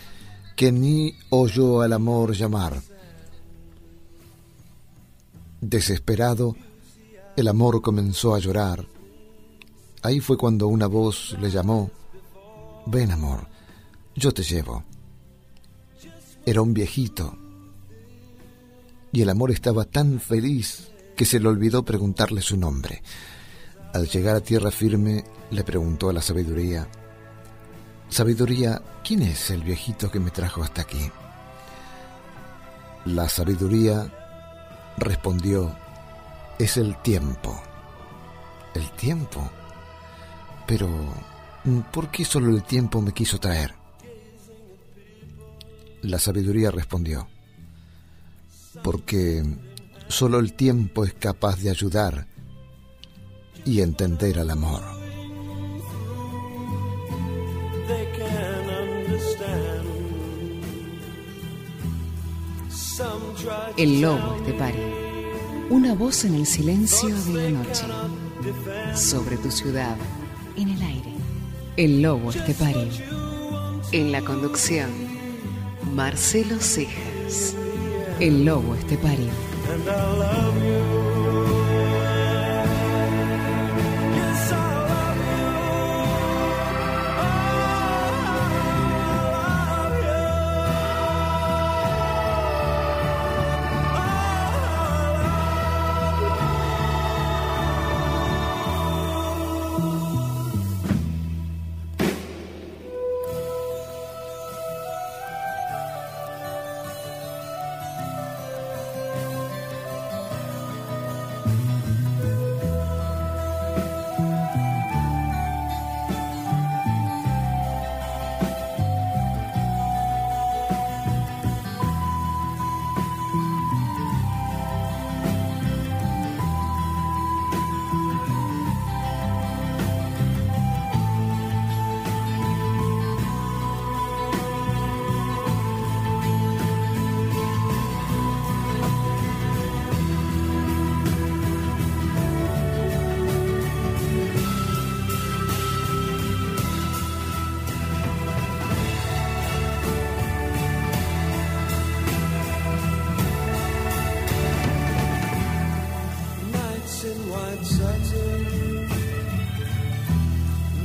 que 0.56 0.70
ni 0.70 1.14
oyó 1.30 1.80
al 1.80 1.92
amor 1.92 2.34
llamar. 2.34 2.80
Desesperado, 5.60 6.56
el 7.36 7.48
amor 7.48 7.82
comenzó 7.82 8.34
a 8.34 8.38
llorar. 8.38 8.86
Ahí 10.02 10.20
fue 10.20 10.36
cuando 10.36 10.68
una 10.68 10.86
voz 10.86 11.36
le 11.40 11.50
llamó, 11.50 11.90
Ven 12.86 13.10
amor, 13.10 13.48
yo 14.14 14.32
te 14.32 14.42
llevo. 14.42 14.84
Era 16.46 16.60
un 16.60 16.74
viejito. 16.74 17.43
Y 19.14 19.22
el 19.22 19.30
amor 19.30 19.52
estaba 19.52 19.84
tan 19.84 20.18
feliz 20.18 20.88
que 21.16 21.24
se 21.24 21.38
le 21.38 21.46
olvidó 21.46 21.84
preguntarle 21.84 22.42
su 22.42 22.56
nombre. 22.56 23.00
Al 23.92 24.08
llegar 24.08 24.34
a 24.34 24.40
tierra 24.40 24.72
firme, 24.72 25.22
le 25.52 25.62
preguntó 25.62 26.10
a 26.10 26.12
la 26.12 26.20
sabiduría, 26.20 26.88
Sabiduría, 28.08 28.82
¿quién 29.04 29.22
es 29.22 29.50
el 29.50 29.62
viejito 29.62 30.10
que 30.10 30.18
me 30.18 30.32
trajo 30.32 30.64
hasta 30.64 30.82
aquí? 30.82 31.12
La 33.04 33.28
sabiduría 33.28 34.12
respondió, 34.98 35.72
es 36.58 36.76
el 36.76 37.00
tiempo. 37.02 37.62
¿El 38.74 38.90
tiempo? 38.96 39.48
Pero, 40.66 40.88
¿por 41.92 42.10
qué 42.10 42.24
solo 42.24 42.50
el 42.50 42.64
tiempo 42.64 43.00
me 43.00 43.12
quiso 43.12 43.38
traer? 43.38 43.74
La 46.02 46.18
sabiduría 46.18 46.72
respondió, 46.72 47.28
porque 48.84 49.42
solo 50.08 50.38
el 50.38 50.52
tiempo 50.52 51.06
es 51.06 51.14
capaz 51.14 51.58
de 51.62 51.70
ayudar 51.70 52.26
y 53.64 53.80
entender 53.80 54.38
al 54.38 54.50
amor. 54.50 54.82
El 63.78 64.02
lobo 64.02 64.36
estepario. 64.36 65.04
Una 65.70 65.94
voz 65.94 66.26
en 66.26 66.34
el 66.34 66.46
silencio 66.46 67.08
de 67.08 67.50
la 67.50 67.58
noche. 67.58 67.84
Sobre 68.94 69.38
tu 69.38 69.50
ciudad, 69.50 69.96
en 70.56 70.68
el 70.68 70.82
aire. 70.82 71.12
El 71.78 72.02
lobo 72.02 72.30
estepario. 72.30 72.90
En 73.92 74.12
la 74.12 74.20
conducción, 74.20 74.90
Marcelo 75.94 76.60
Cejas. 76.60 77.56
El 78.20 78.44
lobo 78.44 78.76
estepario. 78.76 79.32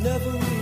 never 0.01 0.59